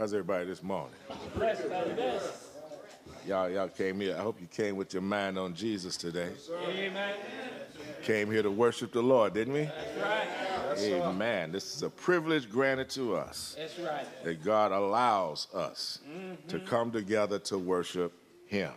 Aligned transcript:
How's 0.00 0.14
everybody 0.14 0.46
this 0.46 0.62
morning? 0.62 0.94
Blessed 1.34 1.68
by 1.68 1.84
the 1.84 1.92
best. 1.92 2.32
Y'all, 3.26 3.50
y'all 3.50 3.68
came 3.68 4.00
here. 4.00 4.16
I 4.18 4.22
hope 4.22 4.40
you 4.40 4.46
came 4.46 4.76
with 4.76 4.94
your 4.94 5.02
mind 5.02 5.38
on 5.38 5.54
Jesus 5.54 5.98
today. 5.98 6.30
Amen. 6.66 7.16
Came 8.02 8.30
here 8.30 8.42
to 8.42 8.50
worship 8.50 8.92
the 8.92 9.02
Lord, 9.02 9.34
didn't 9.34 9.52
we? 9.52 9.64
That's 9.64 9.98
right. 10.78 11.02
Amen. 11.02 11.52
This 11.52 11.76
is 11.76 11.82
a 11.82 11.90
privilege 11.90 12.48
granted 12.48 12.88
to 12.90 13.14
us 13.14 13.54
That's 13.58 13.78
right. 13.78 14.24
that 14.24 14.42
God 14.42 14.72
allows 14.72 15.48
us 15.52 15.98
mm-hmm. 16.10 16.48
to 16.48 16.60
come 16.60 16.90
together 16.92 17.38
to 17.40 17.58
worship 17.58 18.14
Him. 18.46 18.72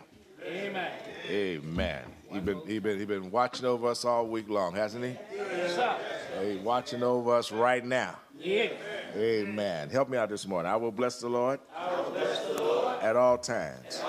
Amen. 0.46 0.92
Amen. 1.30 2.02
He 2.30 2.40
been 2.40 2.60
he 2.66 2.78
been 2.80 2.98
he 2.98 3.06
been 3.06 3.30
watching 3.30 3.64
over 3.64 3.88
us 3.88 4.04
all 4.04 4.26
week 4.26 4.50
long, 4.50 4.74
hasn't 4.74 5.02
he? 5.02 5.16
Yes, 5.34 5.74
sir. 5.74 5.96
He's 6.42 6.60
watching 6.60 7.02
over 7.02 7.34
us 7.34 7.50
right 7.50 7.82
now. 7.82 8.18
Yeah. 8.38 8.68
Amen. 9.16 9.90
Help 9.90 10.08
me 10.08 10.18
out 10.18 10.28
this 10.28 10.46
morning. 10.46 10.70
I 10.70 10.76
will 10.76 10.90
bless 10.90 11.20
the 11.20 11.28
Lord, 11.28 11.60
at 13.00 13.16
all 13.16 13.38
times. 13.38 14.02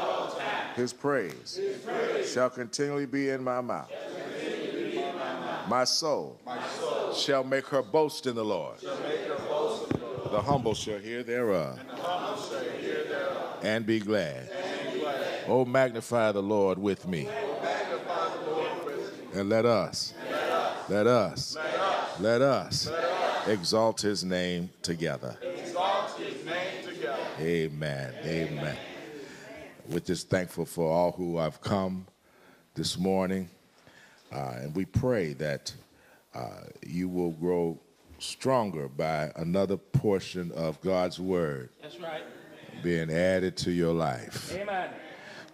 His, 0.75 0.91
praise 0.93 1.59
shall 2.33 2.49
continually 2.49 3.05
be 3.05 3.29
in 3.29 3.43
my 3.43 3.61
mouth. 3.61 3.91
My 5.67 5.83
soul, 5.83 6.39
shall 7.15 7.43
make 7.43 7.67
her 7.67 7.81
boast 7.81 8.27
in 8.27 8.35
the 8.35 8.43
Lord. 8.43 8.77
The 10.31 10.41
humble 10.41 10.73
shall 10.73 10.99
hear 10.99 11.23
thereof 11.23 11.79
and 13.61 13.85
be 13.85 13.99
glad. 13.99 14.49
Oh, 15.47 15.65
magnify 15.65 16.31
the 16.31 16.41
Lord 16.41 16.77
with 16.77 17.07
me. 17.07 17.27
And 19.33 19.49
let 19.49 19.65
us, 19.65 20.13
let 20.89 21.07
us, 21.07 21.57
let 22.19 22.41
us 22.41 22.89
exalt 23.47 24.01
his 24.01 24.23
name 24.23 24.69
together. 24.81 25.37
Amen. 27.39 28.13
Amen. 28.23 28.77
We're 29.89 29.99
just 29.99 30.29
thankful 30.29 30.65
for 30.65 30.89
all 30.91 31.11
who 31.11 31.37
have 31.37 31.61
come 31.61 32.07
this 32.73 32.97
morning. 32.97 33.49
Uh, 34.31 34.53
and 34.61 34.75
we 34.75 34.85
pray 34.85 35.33
that 35.33 35.73
uh, 36.33 36.61
you 36.85 37.07
will 37.07 37.31
grow 37.31 37.79
stronger 38.19 38.87
by 38.87 39.31
another 39.35 39.77
portion 39.77 40.51
of 40.53 40.79
God's 40.81 41.19
word 41.19 41.69
That's 41.81 41.99
right. 41.99 42.23
being 42.83 43.11
added 43.11 43.57
to 43.57 43.71
your 43.71 43.93
life. 43.93 44.53
Amen. 44.55 44.89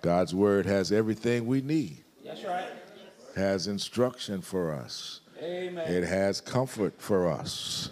God's 0.02 0.34
word 0.34 0.66
has 0.66 0.92
everything 0.92 1.46
we 1.46 1.62
need, 1.62 2.04
That's 2.24 2.44
right. 2.44 2.70
has 3.36 3.68
instruction 3.68 4.42
for 4.42 4.72
us, 4.74 5.21
Amen. 5.42 5.92
it 5.92 6.04
has 6.04 6.42
comfort 6.42 6.94
for 6.98 7.30
us, 7.30 7.90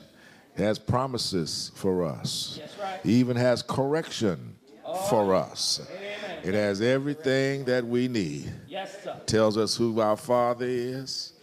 it 0.56 0.62
has 0.62 0.80
promises 0.80 1.72
for 1.76 2.06
us, 2.06 2.58
That's 2.60 2.78
right. 2.78 3.00
it 3.04 3.10
even 3.10 3.36
has 3.38 3.62
correction 3.62 4.56
oh. 4.86 4.96
for 5.10 5.34
us. 5.34 5.82
Amen. 5.90 6.10
It 6.44 6.54
has 6.54 6.82
everything 6.82 7.66
that 7.66 7.86
we 7.86 8.08
need. 8.08 8.52
Yes, 8.68 9.04
sir. 9.04 9.20
tells 9.26 9.58
us 9.58 9.76
who 9.76 10.00
our 10.00 10.16
Father 10.16 10.66
is. 10.68 11.34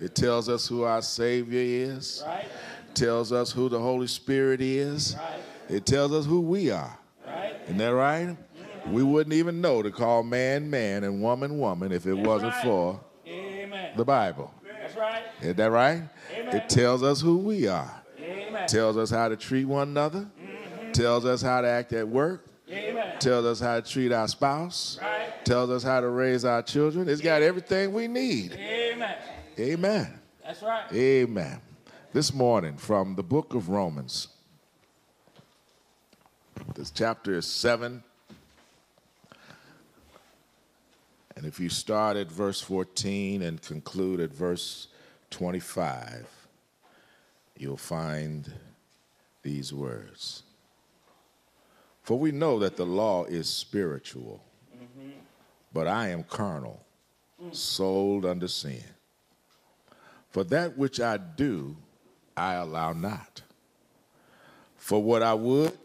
It 0.00 0.14
tells 0.14 0.48
us 0.48 0.66
who 0.66 0.82
our 0.82 1.02
Savior 1.02 1.60
is. 1.60 2.22
Right. 2.26 2.46
tells 2.94 3.32
us 3.32 3.50
who 3.50 3.68
the 3.68 3.78
Holy 3.78 4.06
Spirit 4.06 4.60
is. 4.60 5.16
Right. 5.16 5.40
It 5.68 5.86
tells 5.86 6.12
us 6.12 6.24
who 6.26 6.40
we 6.40 6.70
are. 6.70 6.98
Right. 7.26 7.54
Isn't 7.64 7.78
that 7.78 7.88
right? 7.88 8.36
We 8.90 9.02
wouldn't 9.02 9.34
even 9.34 9.60
know 9.60 9.82
to 9.82 9.90
call 9.90 10.22
man 10.22 10.70
man 10.70 11.02
and 11.04 11.20
woman 11.20 11.58
woman 11.58 11.92
if 11.92 12.06
it 12.06 12.14
wasn't 12.14 12.52
right. 12.52 12.64
for 12.64 13.00
Amen. 13.26 13.96
the 13.96 14.04
Bible. 14.04 14.54
That's 14.86 14.98
right. 14.98 15.24
Isn't 15.40 15.56
that 15.56 15.70
right? 15.72 16.02
Amen. 16.32 16.56
It 16.56 16.68
tells 16.68 17.02
us 17.02 17.20
who 17.20 17.38
we 17.38 17.66
are. 17.66 17.92
Amen. 18.20 18.68
Tells 18.68 18.96
us 18.96 19.10
how 19.10 19.28
to 19.28 19.36
treat 19.36 19.64
one 19.64 19.88
another. 19.88 20.20
Mm-hmm. 20.40 20.92
Tells 20.92 21.24
us 21.24 21.42
how 21.42 21.60
to 21.60 21.66
act 21.66 21.92
at 21.92 22.06
work. 22.06 22.46
Amen. 22.70 23.18
Tells 23.18 23.46
us 23.46 23.58
how 23.58 23.80
to 23.80 23.82
treat 23.82 24.12
our 24.12 24.28
spouse. 24.28 25.00
Right. 25.02 25.44
Tells 25.44 25.70
us 25.70 25.82
how 25.82 26.00
to 26.00 26.08
raise 26.08 26.44
our 26.44 26.62
children. 26.62 27.08
It's 27.08 27.20
got 27.20 27.42
everything 27.42 27.92
we 27.92 28.06
need. 28.06 28.52
Amen. 28.52 29.16
Amen. 29.58 30.20
That's 30.44 30.62
right. 30.62 30.84
Amen. 30.92 31.60
This 32.12 32.32
morning 32.32 32.76
from 32.76 33.16
the 33.16 33.24
book 33.24 33.54
of 33.54 33.68
Romans, 33.68 34.28
this 36.76 36.92
chapter 36.92 37.34
is 37.34 37.46
7. 37.46 38.04
And 41.36 41.44
if 41.44 41.60
you 41.60 41.68
start 41.68 42.16
at 42.16 42.32
verse 42.32 42.60
14 42.62 43.42
and 43.42 43.60
conclude 43.60 44.20
at 44.20 44.32
verse 44.32 44.88
25, 45.30 46.26
you'll 47.58 47.76
find 47.76 48.50
these 49.42 49.72
words. 49.72 50.42
For 52.02 52.18
we 52.18 52.32
know 52.32 52.58
that 52.60 52.76
the 52.76 52.86
law 52.86 53.24
is 53.24 53.48
spiritual, 53.48 54.42
mm-hmm. 54.74 55.10
but 55.72 55.86
I 55.86 56.08
am 56.08 56.22
carnal, 56.22 56.80
mm. 57.42 57.54
sold 57.54 58.24
under 58.24 58.48
sin. 58.48 58.84
For 60.30 60.44
that 60.44 60.78
which 60.78 61.00
I 61.00 61.16
do, 61.16 61.76
I 62.36 62.54
allow 62.54 62.92
not. 62.92 63.42
For 64.76 65.02
what 65.02 65.22
I 65.22 65.34
would, 65.34 65.76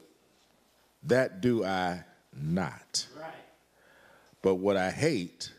that 1.03 1.41
do 1.41 1.65
I 1.65 2.03
not. 2.33 3.07
Right. 3.19 3.40
But 4.41 4.55
what 4.55 4.77
I 4.77 4.89
hate, 4.89 5.51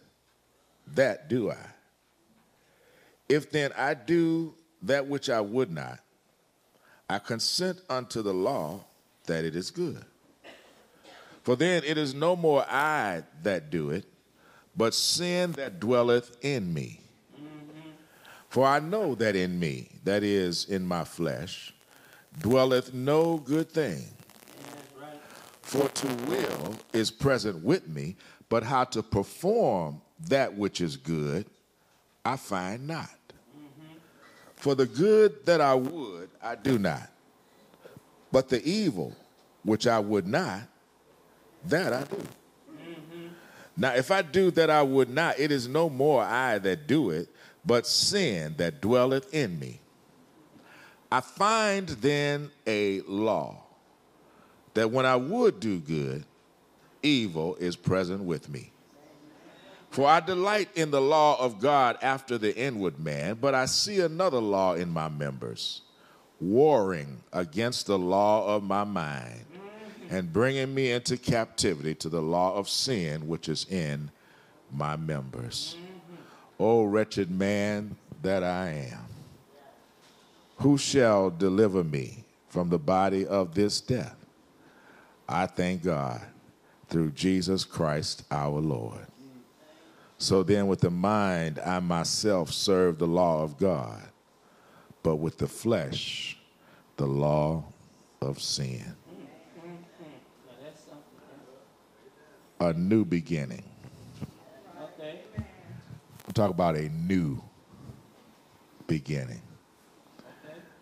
that 0.88 1.28
do 1.28 1.50
I. 1.50 1.66
If 3.28 3.50
then 3.50 3.72
I 3.76 3.94
do 3.94 4.54
that 4.82 5.06
which 5.06 5.30
I 5.30 5.40
would 5.40 5.70
not, 5.70 6.00
I 7.08 7.18
consent 7.18 7.80
unto 7.88 8.22
the 8.22 8.34
law 8.34 8.84
that 9.26 9.44
it 9.44 9.54
is 9.54 9.70
good. 9.70 10.04
For 11.42 11.56
then 11.56 11.82
it 11.84 11.98
is 11.98 12.14
no 12.14 12.36
more 12.36 12.64
I 12.68 13.22
that 13.42 13.70
do 13.70 13.90
it, 13.90 14.04
but 14.76 14.94
sin 14.94 15.52
that 15.52 15.80
dwelleth 15.80 16.36
in 16.44 16.72
me. 16.72 17.00
For 18.48 18.66
I 18.66 18.80
know 18.80 19.14
that 19.14 19.34
in 19.34 19.58
me, 19.58 19.88
that 20.04 20.22
is, 20.22 20.66
in 20.66 20.86
my 20.86 21.04
flesh, 21.04 21.72
dwelleth 22.38 22.92
no 22.92 23.38
good 23.38 23.70
thing. 23.70 24.04
For 25.62 25.88
to 25.88 26.06
will 26.28 26.74
is 26.92 27.10
present 27.10 27.64
with 27.64 27.88
me, 27.88 28.16
but 28.52 28.62
how 28.62 28.84
to 28.84 29.02
perform 29.02 29.98
that 30.28 30.54
which 30.54 30.82
is 30.82 30.98
good, 30.98 31.46
I 32.22 32.36
find 32.36 32.86
not. 32.86 33.08
For 34.56 34.74
the 34.74 34.84
good 34.84 35.46
that 35.46 35.62
I 35.62 35.74
would, 35.74 36.28
I 36.42 36.56
do 36.56 36.78
not. 36.78 37.10
But 38.30 38.50
the 38.50 38.62
evil 38.62 39.16
which 39.62 39.86
I 39.86 39.98
would 39.98 40.26
not, 40.26 40.64
that 41.64 41.94
I 41.94 42.04
do. 42.04 42.22
Now, 43.74 43.94
if 43.94 44.10
I 44.10 44.20
do 44.20 44.50
that 44.50 44.68
I 44.68 44.82
would 44.82 45.08
not, 45.08 45.40
it 45.40 45.50
is 45.50 45.66
no 45.66 45.88
more 45.88 46.22
I 46.22 46.58
that 46.58 46.86
do 46.86 47.08
it, 47.08 47.30
but 47.64 47.86
sin 47.86 48.56
that 48.58 48.82
dwelleth 48.82 49.32
in 49.32 49.58
me. 49.58 49.80
I 51.10 51.22
find 51.22 51.88
then 51.88 52.50
a 52.66 53.00
law 53.08 53.62
that 54.74 54.90
when 54.90 55.06
I 55.06 55.16
would 55.16 55.58
do 55.58 55.80
good, 55.80 56.26
evil 57.02 57.56
is 57.56 57.76
present 57.76 58.22
with 58.22 58.48
me. 58.48 58.70
For 59.90 60.08
I 60.08 60.20
delight 60.20 60.70
in 60.74 60.90
the 60.90 61.02
law 61.02 61.38
of 61.38 61.60
God 61.60 61.98
after 62.00 62.38
the 62.38 62.56
inward 62.56 62.98
man, 62.98 63.36
but 63.40 63.54
I 63.54 63.66
see 63.66 64.00
another 64.00 64.40
law 64.40 64.72
in 64.72 64.88
my 64.88 65.10
members, 65.10 65.82
warring 66.40 67.20
against 67.32 67.86
the 67.86 67.98
law 67.98 68.56
of 68.56 68.62
my 68.62 68.84
mind, 68.84 69.44
and 70.08 70.32
bringing 70.32 70.74
me 70.74 70.90
into 70.90 71.18
captivity 71.18 71.94
to 71.96 72.08
the 72.08 72.22
law 72.22 72.54
of 72.56 72.70
sin 72.70 73.28
which 73.28 73.50
is 73.50 73.66
in 73.68 74.10
my 74.72 74.96
members. 74.96 75.76
O 76.58 76.84
wretched 76.84 77.30
man 77.30 77.96
that 78.22 78.42
I 78.42 78.88
am, 78.92 79.04
who 80.56 80.78
shall 80.78 81.28
deliver 81.28 81.84
me 81.84 82.24
from 82.48 82.70
the 82.70 82.78
body 82.78 83.26
of 83.26 83.54
this 83.54 83.80
death? 83.80 84.16
I 85.28 85.46
thank 85.46 85.82
God 85.82 86.22
through 86.92 87.10
Jesus 87.12 87.64
Christ 87.64 88.22
our 88.30 88.60
Lord. 88.60 89.06
So 90.18 90.42
then, 90.42 90.66
with 90.66 90.80
the 90.80 90.90
mind, 90.90 91.58
I 91.58 91.80
myself 91.80 92.52
serve 92.52 92.98
the 92.98 93.06
law 93.06 93.42
of 93.42 93.58
God, 93.58 94.02
but 95.02 95.16
with 95.16 95.38
the 95.38 95.48
flesh, 95.48 96.36
the 96.96 97.06
law 97.06 97.64
of 98.20 98.40
sin. 98.40 98.94
A 102.60 102.72
new 102.74 103.04
beginning. 103.04 103.64
We'll 106.26 106.34
talk 106.34 106.50
about 106.50 106.76
a 106.76 106.88
new 106.90 107.42
beginning. 108.86 109.42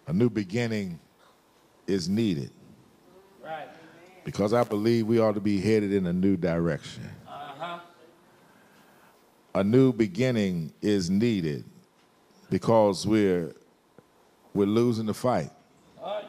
A 0.07 0.13
new 0.13 0.29
beginning 0.29 0.99
is 1.87 2.09
needed 2.09 2.51
Right. 3.43 3.69
Because 4.25 4.53
I 4.53 4.65
believe 4.65 5.07
we 5.07 5.19
ought 5.19 5.35
to 5.35 5.41
be 5.41 5.61
headed 5.61 5.93
in 5.93 6.07
a 6.07 6.13
new 6.13 6.37
direction. 6.37 7.09
Uh 7.27 7.31
huh. 7.59 7.79
a 9.55 9.65
new 9.65 9.93
beginning 9.93 10.73
is 10.81 11.11
needed 11.11 11.65
because 12.49 13.07
we're 13.07 13.55
we're 14.53 14.67
losing 14.67 15.07
the 15.07 15.15
fight. 15.15 15.51
Yeah. 16.03 16.23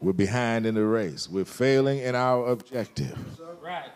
We're 0.00 0.12
behind 0.12 0.66
in 0.66 0.74
the 0.74 0.84
race. 0.84 1.30
We're 1.30 1.46
failing 1.46 1.98
in 1.98 2.14
our 2.14 2.50
objective. 2.50 3.18
Right. 3.62 3.90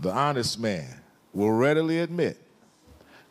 The 0.00 0.12
honest 0.12 0.60
man 0.60 1.00
will 1.32 1.50
readily 1.50 1.98
admit 1.98 2.38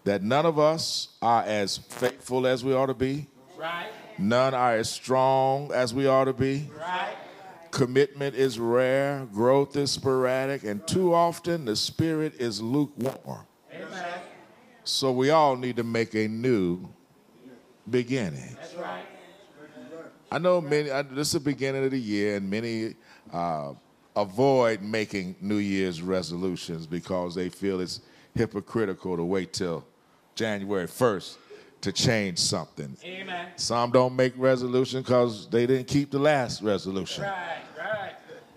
that 0.04 0.24
none 0.24 0.46
of 0.46 0.60
us 0.60 1.10
are 1.22 1.44
as 1.44 1.78
faithful 1.78 2.46
as 2.46 2.66
we 2.66 2.74
ought 2.74 2.88
to 2.88 2.94
be. 2.94 3.28
Right. 3.58 3.88
None 4.18 4.54
are 4.54 4.76
as 4.76 4.90
strong 4.90 5.72
as 5.72 5.94
we 5.94 6.08
ought 6.08 6.26
to 6.26 6.34
be. 6.34 6.70
Right. 6.78 7.16
Commitment 7.72 8.36
is 8.36 8.60
rare, 8.60 9.28
growth 9.34 9.76
is 9.76 9.92
sporadic, 9.92 10.64
and 10.64 10.86
too 10.88 11.14
often 11.14 11.66
the 11.66 11.76
spirit 11.76 12.34
is 12.40 12.62
lukewarm. 12.62 13.46
Amen. 13.74 14.20
So 14.84 15.12
we 15.12 15.30
all 15.30 15.56
need 15.56 15.78
to 15.78 15.84
make 15.84 16.14
a 16.14 16.28
new 16.28 16.90
beginning. 17.90 18.56
That's 18.60 18.76
right. 18.76 19.06
I 20.32 20.38
know 20.38 20.62
many, 20.62 20.90
this 21.14 21.28
is 21.28 21.34
the 21.34 21.40
beginning 21.40 21.84
of 21.84 21.92
the 21.92 22.00
year, 22.00 22.38
and 22.38 22.50
many 22.50 22.96
uh, 23.34 23.74
avoid 24.16 24.82
making 24.82 25.36
New 25.42 25.58
Year's 25.58 26.02
resolutions 26.02 26.88
because 26.88 27.36
they 27.36 27.50
feel 27.50 27.80
it's 27.80 28.02
hypocritical 28.36 29.18
to 29.18 29.24
wait 29.24 29.54
till 29.54 29.86
January 30.36 30.88
1st 30.88 31.38
to 31.82 31.92
change 31.92 32.40
something. 32.40 32.96
Amen. 33.04 33.48
Some 33.56 33.92
don't 33.92 34.16
make 34.16 34.34
resolutions 34.38 35.04
because 35.04 35.50
they 35.50 35.66
didn't 35.66 35.88
keep 35.88 36.12
the 36.12 36.20
last 36.20 36.62
resolution. 36.62 37.24
Right. 37.24 37.58
Right. 37.78 38.14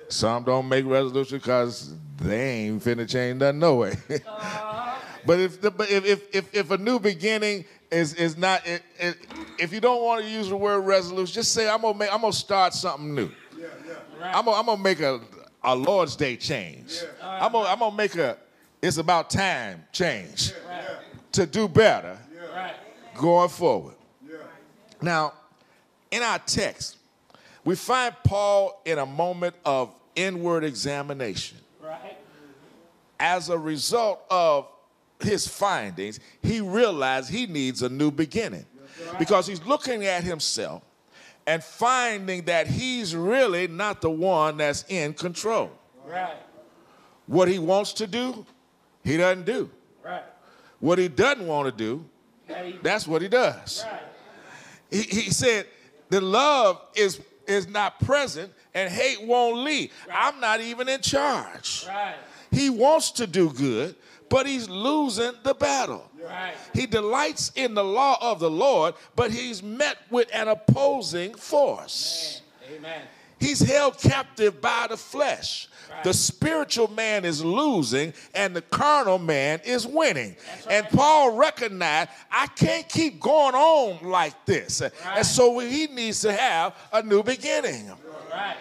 Some 0.08 0.44
don't 0.44 0.68
make 0.68 0.84
resolutions 0.86 1.42
because 1.42 1.94
they 2.18 2.66
ain't 2.66 2.82
finna 2.82 3.08
change 3.08 3.40
nothing 3.40 3.58
no 3.58 3.76
way. 3.76 3.94
Uh-huh. 4.26 4.94
but 5.26 5.40
if, 5.40 5.60
the, 5.60 5.70
but 5.70 5.90
if, 5.90 6.04
if, 6.04 6.34
if, 6.34 6.54
if 6.54 6.70
a 6.70 6.76
new 6.78 6.98
beginning 6.98 7.64
is, 7.90 8.14
is 8.14 8.36
not, 8.36 8.66
it, 8.66 8.82
it, 8.98 9.16
if 9.58 9.72
you 9.72 9.80
don't 9.80 10.02
want 10.02 10.22
to 10.22 10.28
use 10.28 10.48
the 10.48 10.56
word 10.56 10.80
resolution, 10.80 11.32
just 11.34 11.52
say, 11.52 11.68
I'm 11.68 11.80
gonna, 11.80 11.96
make, 11.98 12.12
I'm 12.12 12.20
gonna 12.20 12.32
start 12.32 12.74
something 12.74 13.14
new. 13.14 13.30
Right. 14.20 14.34
I'm 14.34 14.44
gonna, 14.44 14.58
I'm 14.58 14.66
gonna 14.66 14.82
make 14.82 15.00
a, 15.00 15.20
a 15.62 15.74
Lord's 15.74 16.14
Day 16.16 16.36
change. 16.36 17.00
I'm, 17.22 17.52
gonna, 17.52 17.68
I'm 17.68 17.78
gonna 17.78 17.96
make 17.96 18.14
a, 18.16 18.36
it's 18.82 18.98
about 18.98 19.30
time 19.30 19.84
change 19.92 20.52
Right. 20.68 20.84
to 21.32 21.46
do 21.46 21.68
better 21.68 22.18
Right. 22.54 22.74
Going 23.16 23.48
forward. 23.48 23.94
Now, 25.00 25.34
in 26.10 26.22
our 26.22 26.38
text, 26.38 26.96
we 27.64 27.76
find 27.76 28.14
Paul 28.24 28.80
in 28.84 28.98
a 28.98 29.06
moment 29.06 29.54
of 29.64 29.92
inward 30.14 30.64
examination. 30.64 31.58
Right. 31.82 32.16
As 33.18 33.48
a 33.48 33.58
result 33.58 34.20
of 34.30 34.66
his 35.20 35.46
findings, 35.46 36.20
he 36.42 36.60
realized 36.60 37.30
he 37.30 37.46
needs 37.46 37.82
a 37.82 37.88
new 37.88 38.10
beginning 38.10 38.66
because 39.18 39.46
he's 39.46 39.64
looking 39.64 40.04
at 40.04 40.24
himself 40.24 40.82
and 41.46 41.62
finding 41.62 42.44
that 42.44 42.66
he's 42.66 43.14
really 43.14 43.66
not 43.66 44.00
the 44.00 44.10
one 44.10 44.56
that's 44.56 44.84
in 44.88 45.12
control. 45.14 45.70
Right. 46.06 46.36
What 47.26 47.48
he 47.48 47.58
wants 47.58 47.92
to 47.94 48.06
do, 48.06 48.46
he 49.02 49.16
doesn't 49.16 49.46
do. 49.46 49.70
Right. 50.02 50.22
What 50.80 50.98
he 50.98 51.08
doesn't 51.08 51.46
want 51.46 51.66
to 51.66 51.72
do. 51.72 52.04
That's 52.82 53.06
what 53.06 53.22
he 53.22 53.28
does. 53.28 53.84
He, 54.90 55.02
he 55.02 55.30
said, 55.30 55.66
the 56.10 56.20
love 56.20 56.80
is, 56.94 57.20
is 57.46 57.66
not 57.66 57.98
present 58.00 58.52
and 58.74 58.92
hate 58.92 59.22
won't 59.22 59.58
lead. 59.58 59.90
I'm 60.12 60.40
not 60.40 60.60
even 60.60 60.88
in 60.88 61.00
charge. 61.00 61.86
Right. 61.88 62.16
He 62.50 62.70
wants 62.70 63.10
to 63.12 63.26
do 63.26 63.50
good, 63.50 63.96
but 64.28 64.46
he's 64.46 64.68
losing 64.68 65.32
the 65.42 65.54
battle. 65.54 66.10
Right. 66.22 66.54
He 66.72 66.86
delights 66.86 67.52
in 67.54 67.74
the 67.74 67.84
law 67.84 68.16
of 68.20 68.40
the 68.40 68.50
Lord, 68.50 68.94
but 69.16 69.30
he's 69.30 69.62
met 69.62 69.98
with 70.10 70.28
an 70.32 70.48
opposing 70.48 71.34
force. 71.34 72.42
Amen. 72.74 73.02
He's 73.38 73.60
held 73.60 73.98
captive 73.98 74.60
by 74.60 74.86
the 74.88 74.96
flesh. 74.96 75.68
Right. 75.90 76.04
The 76.04 76.14
spiritual 76.14 76.88
man 76.88 77.24
is 77.24 77.44
losing 77.44 78.14
and 78.34 78.56
the 78.56 78.62
carnal 78.62 79.18
man 79.18 79.60
is 79.64 79.86
winning. 79.86 80.36
That's 80.46 80.66
And. 80.66 80.88
Paul 80.88 81.36
recognized, 81.36 82.10
I 82.30 82.46
can't 82.48 82.88
keep 82.88 83.20
going 83.20 83.54
on 83.54 84.08
like 84.08 84.46
this. 84.46 84.80
Right. 84.80 84.92
And 85.16 85.26
so 85.26 85.58
he 85.58 85.86
needs 85.88 86.20
to 86.22 86.32
have 86.32 86.74
a 86.92 87.02
new 87.02 87.22
beginning. 87.22 87.90
Right. 88.30 88.56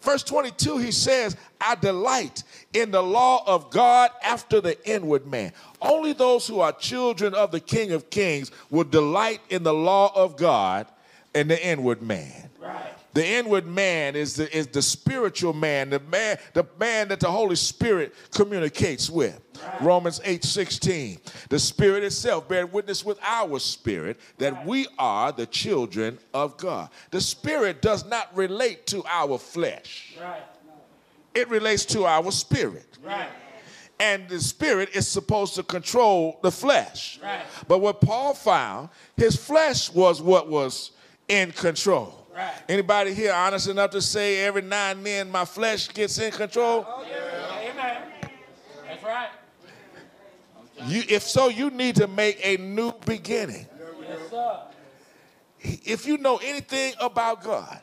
Verse 0.00 0.22
22, 0.22 0.78
he 0.78 0.92
says, 0.92 1.36
I 1.60 1.74
delight 1.74 2.42
in 2.72 2.90
the 2.90 3.02
law 3.02 3.44
of 3.46 3.70
God 3.70 4.10
after 4.24 4.60
the 4.60 4.82
inward 4.88 5.26
man. 5.26 5.52
Only 5.82 6.14
those 6.14 6.46
who 6.46 6.60
are 6.60 6.72
children 6.72 7.34
of 7.34 7.50
the 7.50 7.60
King 7.60 7.92
of 7.92 8.08
Kings 8.08 8.50
will 8.70 8.84
delight 8.84 9.40
in 9.50 9.62
the 9.62 9.74
law 9.74 10.10
of 10.14 10.38
God 10.38 10.86
and 11.34 11.50
the 11.50 11.66
inward 11.66 12.00
man. 12.00 12.48
Right. 12.58 12.94
The 13.12 13.26
inward 13.26 13.66
man 13.66 14.14
is 14.14 14.34
the, 14.36 14.56
is 14.56 14.68
the 14.68 14.82
spiritual 14.82 15.52
man, 15.52 15.90
the 15.90 15.98
man, 16.00 16.38
the 16.52 16.64
man 16.78 17.08
that 17.08 17.18
the 17.20 17.30
Holy 17.30 17.56
Spirit 17.56 18.14
communicates 18.32 19.10
with. 19.10 19.40
Romans 19.80 20.20
8 20.24 20.44
16. 20.44 21.18
The 21.48 21.58
Spirit 21.58 22.04
itself 22.04 22.48
bear 22.48 22.66
witness 22.66 23.04
with 23.04 23.18
our 23.22 23.58
spirit 23.58 24.18
that 24.38 24.64
we 24.64 24.86
are 24.98 25.32
the 25.32 25.46
children 25.46 26.18
of 26.32 26.56
God. 26.56 26.88
The 27.10 27.20
Spirit 27.20 27.82
does 27.82 28.06
not 28.06 28.34
relate 28.36 28.86
to 28.88 29.02
our 29.06 29.38
flesh, 29.38 30.16
Right. 30.20 30.42
it 31.34 31.48
relates 31.48 31.84
to 31.86 32.06
our 32.06 32.30
spirit. 32.30 32.98
Right. 33.04 33.28
And 33.98 34.28
the 34.30 34.40
spirit 34.40 34.90
is 34.94 35.06
supposed 35.06 35.56
to 35.56 35.62
control 35.62 36.38
the 36.42 36.50
flesh. 36.50 37.18
Right. 37.22 37.42
But 37.68 37.80
what 37.80 38.00
Paul 38.00 38.32
found, 38.32 38.88
his 39.16 39.36
flesh 39.36 39.92
was 39.92 40.22
what 40.22 40.48
was 40.48 40.92
in 41.28 41.52
control. 41.52 42.19
Right. 42.40 42.54
Anybody 42.70 43.12
here 43.12 43.34
honest 43.34 43.68
enough 43.68 43.90
to 43.90 44.00
say 44.00 44.44
every 44.44 44.62
now 44.62 44.92
and 44.92 45.04
then 45.04 45.30
my 45.30 45.44
flesh 45.44 45.92
gets 45.92 46.18
in 46.18 46.32
control? 46.32 46.86
Oh, 46.88 47.04
Amen. 47.04 48.02
That's 48.86 49.04
right. 49.04 49.28
You, 50.86 51.02
if 51.08 51.22
so, 51.22 51.48
you 51.48 51.68
need 51.68 51.96
to 51.96 52.06
make 52.06 52.40
a 52.42 52.56
new 52.56 52.92
beginning. 53.04 53.66
Yes, 54.00 54.30
sir. 54.30 54.58
If 55.60 56.06
you 56.06 56.16
know 56.16 56.38
anything 56.38 56.94
about 56.98 57.44
God, 57.44 57.80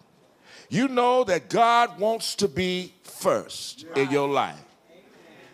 you 0.70 0.88
know 0.88 1.24
that 1.26 1.50
God 1.50 2.00
wants 2.00 2.34
to 2.36 2.48
be 2.48 2.94
first 3.04 3.86
in 3.96 4.10
your 4.10 4.28
life. 4.28 4.64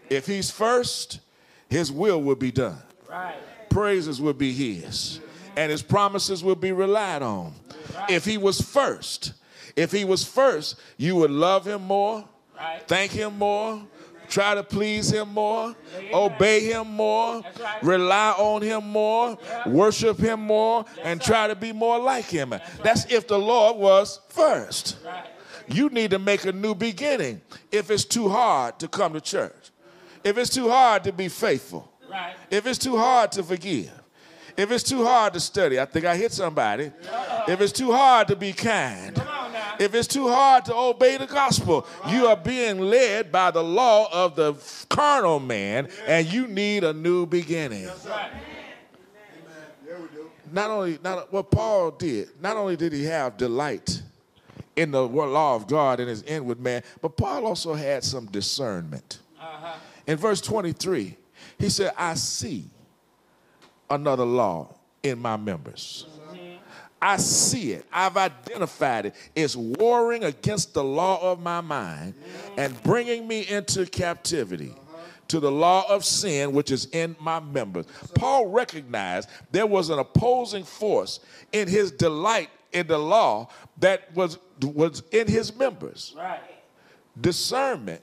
If 0.10 0.26
He's 0.26 0.50
first, 0.50 1.20
His 1.68 1.92
will 1.92 2.22
will 2.22 2.36
be 2.36 2.52
done. 2.52 2.82
Right. 3.10 3.36
praises 3.70 4.22
will 4.22 4.34
be 4.34 4.54
his 4.54 5.20
and 5.56 5.72
his 5.72 5.82
promises 5.84 6.44
will 6.44 6.56
be 6.56 6.72
relied 6.72 7.22
on. 7.22 7.54
If 8.10 8.26
he 8.26 8.38
was 8.38 8.62
first, 8.62 9.34
if 9.76 9.92
he 9.92 10.06
was 10.06 10.24
first, 10.24 10.76
you 10.98 11.16
would 11.16 11.32
love 11.32 11.66
him 11.68 11.84
more, 11.84 12.28
Right. 12.56 12.82
thank 12.88 13.12
him 13.12 13.38
more, 13.40 13.82
try 14.30 14.56
to 14.56 14.64
please 14.64 15.12
him 15.12 15.30
more, 15.30 15.76
obey 16.14 16.62
him 16.62 16.88
more, 16.88 17.42
right. 17.60 17.84
rely 17.84 18.32
on 18.38 18.62
him 18.62 18.88
more, 18.88 19.38
worship 19.66 20.20
him 20.20 20.42
more, 20.42 20.86
and 21.04 21.22
try 21.22 21.48
to 21.48 21.56
be 21.56 21.72
more 21.72 22.00
like 22.00 22.26
him. 22.26 22.54
That's 22.84 23.06
if 23.12 23.28
the 23.28 23.40
Lord 23.40 23.78
was 23.78 24.20
first. 24.30 24.98
You 25.68 25.90
need 25.90 26.12
to 26.12 26.20
make 26.20 26.46
a 26.46 26.52
new 26.52 26.76
beginning 26.76 27.42
if 27.72 27.90
it's 27.90 28.06
too 28.06 28.30
hard 28.30 28.80
to 28.80 28.88
come 28.88 29.14
to 29.14 29.22
church, 29.22 29.72
if 30.24 30.38
it's 30.38 30.50
too 30.52 30.70
hard 30.70 31.04
to 31.06 31.12
be 31.12 31.28
faithful. 31.30 31.90
If 32.52 32.68
it's 32.68 32.78
too 32.78 32.98
hard 32.98 33.32
to 33.34 33.44
forgive, 33.44 33.90
if 34.58 34.72
it's 34.72 34.84
too 34.84 35.04
hard 35.06 35.34
to 35.34 35.40
study, 35.40 35.80
I 35.80 35.86
think 35.86 36.06
I 36.06 36.16
hit 36.16 36.32
somebody. 36.32 36.92
If 37.48 37.60
it's 37.62 37.72
too 37.72 37.92
hard 37.92 38.28
to 38.30 38.36
be 38.36 38.54
kind, 38.54 39.16
Come 39.16 39.28
on 39.28 39.54
now. 39.54 39.76
if 39.80 39.94
it's 39.94 40.08
too 40.08 40.28
hard 40.30 40.66
to 40.66 40.76
obey 40.76 41.18
the 41.18 41.26
gospel, 41.28 41.86
you 42.10 42.28
are 42.28 42.36
being 42.38 42.80
led 42.80 43.32
by 43.32 43.52
the 43.52 43.64
law 43.64 44.08
of 44.12 44.36
the 44.36 44.54
carnal 44.90 45.40
man, 45.40 45.90
and 46.06 46.26
you 46.32 46.48
need 46.48 46.84
a 46.84 46.94
new 46.94 47.26
beginning. 47.26 47.88
Right. 48.08 48.32
Not 50.52 50.70
only, 50.70 51.00
not 51.04 51.34
what 51.34 51.50
Paul 51.50 51.92
did, 51.92 52.30
not 52.40 52.58
only 52.58 52.76
did 52.76 52.94
he 52.94 53.04
have 53.06 53.38
delight 53.38 54.04
in 54.76 54.92
the 54.92 55.02
law 55.08 55.56
of 55.56 55.66
God 55.68 56.00
in 56.00 56.08
his 56.08 56.22
inward 56.24 56.60
man, 56.60 56.84
but 57.02 57.18
Paul 57.18 57.48
also 57.48 57.74
had 57.74 58.04
some 58.04 58.28
discernment. 58.28 59.20
Uh-huh. 59.40 59.74
In 60.06 60.18
verse 60.18 60.42
23, 60.42 61.18
he 61.58 61.70
said, 61.70 61.94
I 61.98 62.14
see 62.14 62.66
another 63.94 64.26
law 64.26 64.76
in 65.02 65.20
my 65.20 65.38
members. 65.38 66.08
I 67.02 67.18
see 67.18 67.74
it. 67.74 67.86
I've 67.92 68.16
identified 68.16 69.08
it. 69.08 69.16
It's 69.36 69.58
warring 69.58 70.24
against 70.24 70.74
the 70.74 70.84
law 70.84 71.20
of 71.34 71.42
my 71.42 71.60
mind 71.60 72.14
and 72.58 72.82
bringing 72.84 73.28
me 73.28 73.46
into 73.46 73.86
captivity 73.86 74.74
to 75.28 75.42
the 75.42 75.52
law 75.52 75.84
of 75.90 76.06
sin 76.06 76.54
which 76.54 76.72
is 76.72 76.86
in 76.94 77.16
my 77.20 77.42
members. 77.42 77.88
Paul 78.16 78.48
recognized 78.48 79.28
there 79.52 79.68
was 79.68 79.90
an 79.90 80.00
opposing 80.00 80.64
force 80.64 81.20
in 81.52 81.68
his 81.68 81.92
delight 81.92 82.50
in 82.72 82.88
the 82.88 82.98
law 82.98 83.50
that 83.80 84.14
was, 84.16 84.38
was 84.62 85.04
in 85.12 85.28
his 85.28 85.54
members 85.56 86.14
Right. 86.18 86.40
discernment 87.20 88.02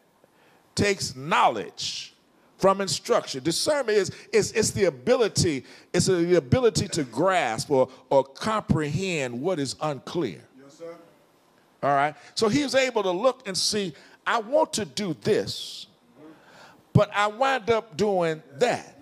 takes 0.75 1.17
knowledge 1.17 2.15
from 2.61 2.83
instruction. 2.83 3.43
Discernment 3.43 3.97
is, 3.97 4.11
is 4.33 4.53
it's 4.53 4.71
the 4.71 4.85
ability, 4.85 5.65
it's 5.95 6.07
the 6.07 6.37
ability 6.37 6.89
to 6.89 7.05
grasp 7.05 7.71
or, 7.71 7.89
or 8.11 8.23
comprehend 8.23 9.41
what 9.41 9.59
is 9.59 9.77
unclear. 9.81 10.43
Yes, 10.63 10.77
sir. 10.77 10.95
All 11.83 11.95
right. 11.95 12.15
So 12.35 12.49
he 12.49 12.63
was 12.63 12.75
able 12.75 13.03
to 13.03 13.11
look 13.11 13.49
and 13.49 13.57
see, 13.57 13.95
I 14.27 14.41
want 14.41 14.75
to 14.75 14.85
do 14.85 15.17
this, 15.23 15.87
but 16.93 17.11
I 17.17 17.29
wind 17.29 17.71
up 17.71 17.97
doing 17.97 18.43
that. 18.59 18.99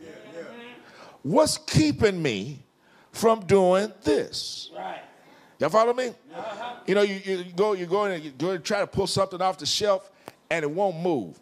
What's 1.22 1.58
keeping 1.58 2.22
me 2.22 2.62
from 3.10 3.40
doing 3.40 3.92
this? 4.04 4.70
Right. 4.74 5.02
Y'all 5.58 5.68
follow 5.68 5.92
me? 5.92 6.14
Uh-huh. 6.32 6.74
You 6.86 6.94
know, 6.94 7.02
you, 7.02 7.16
you 7.16 7.44
go, 7.56 7.72
you 7.72 7.86
go 7.86 8.04
in 8.04 8.12
and 8.12 8.24
you 8.24 8.30
go 8.30 8.50
and 8.50 8.64
try 8.64 8.78
to 8.78 8.86
pull 8.86 9.08
something 9.08 9.42
off 9.42 9.58
the 9.58 9.66
shelf 9.66 10.12
and 10.48 10.62
it 10.62 10.70
won't 10.70 11.00
move. 11.00 11.40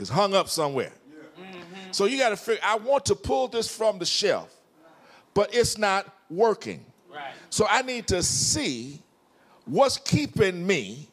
It's 0.00 0.08
hung 0.08 0.34
up 0.34 0.48
somewhere. 0.48 0.92
So 1.92 2.06
you 2.06 2.18
got 2.18 2.30
to 2.30 2.36
figure, 2.36 2.62
I 2.64 2.76
want 2.76 3.04
to 3.06 3.14
pull 3.14 3.48
this 3.48 3.68
from 3.68 3.98
the 3.98 4.06
shelf, 4.06 4.54
but 5.34 5.54
it's 5.54 5.76
not 5.76 6.06
working. 6.30 6.84
Right. 7.12 7.32
So 7.50 7.66
I 7.68 7.82
need 7.82 8.06
to 8.08 8.22
see 8.22 9.02
what's 9.64 9.98
keeping 9.98 10.66
me 10.66 11.08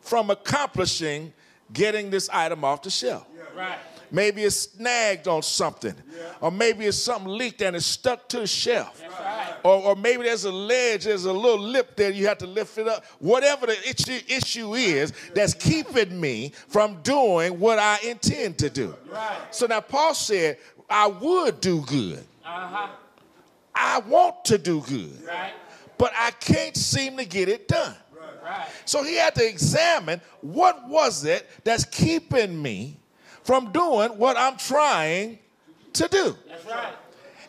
from 0.00 0.30
accomplishing 0.30 1.32
getting 1.72 2.10
this 2.10 2.28
item 2.32 2.64
off 2.64 2.82
the 2.82 2.90
shelf. 2.90 3.26
Right. 3.56 3.78
Maybe 4.10 4.44
it's 4.44 4.56
snagged 4.56 5.26
on 5.26 5.42
something, 5.42 5.94
or 6.40 6.50
maybe 6.50 6.86
it's 6.86 6.98
something 6.98 7.30
leaked 7.30 7.62
and 7.62 7.74
it's 7.74 7.86
stuck 7.86 8.28
to 8.28 8.40
the 8.40 8.46
shelf. 8.46 9.02
Right. 9.02 9.31
Or, 9.64 9.76
or 9.82 9.96
maybe 9.96 10.24
there's 10.24 10.44
a 10.44 10.52
ledge, 10.52 11.04
there's 11.04 11.24
a 11.24 11.32
little 11.32 11.60
lip 11.60 11.94
there, 11.96 12.10
you 12.10 12.26
have 12.26 12.38
to 12.38 12.46
lift 12.46 12.78
it 12.78 12.88
up. 12.88 13.04
Whatever 13.20 13.66
the 13.66 13.78
issue, 13.88 14.20
issue 14.28 14.74
is 14.74 15.12
that's 15.34 15.54
keeping 15.54 16.20
me 16.20 16.52
from 16.68 17.00
doing 17.02 17.60
what 17.60 17.78
I 17.78 17.98
intend 18.04 18.58
to 18.58 18.70
do. 18.70 18.94
Right. 19.08 19.38
So 19.50 19.66
now 19.66 19.80
Paul 19.80 20.14
said, 20.14 20.58
I 20.90 21.06
would 21.06 21.60
do 21.60 21.82
good. 21.82 22.24
Uh-huh. 22.44 22.88
I 23.74 24.00
want 24.00 24.44
to 24.46 24.58
do 24.58 24.80
good, 24.82 25.22
Right. 25.26 25.52
but 25.96 26.12
I 26.14 26.32
can't 26.32 26.76
seem 26.76 27.16
to 27.16 27.24
get 27.24 27.48
it 27.48 27.68
done. 27.68 27.96
Right. 28.44 28.66
So 28.84 29.04
he 29.04 29.14
had 29.16 29.34
to 29.36 29.48
examine 29.48 30.20
what 30.40 30.88
was 30.88 31.24
it 31.24 31.48
that's 31.62 31.84
keeping 31.84 32.60
me 32.60 32.98
from 33.44 33.70
doing 33.72 34.10
what 34.18 34.36
I'm 34.36 34.56
trying 34.56 35.38
to 35.94 36.08
do. 36.08 36.36
That's 36.48 36.66
right. 36.66 36.94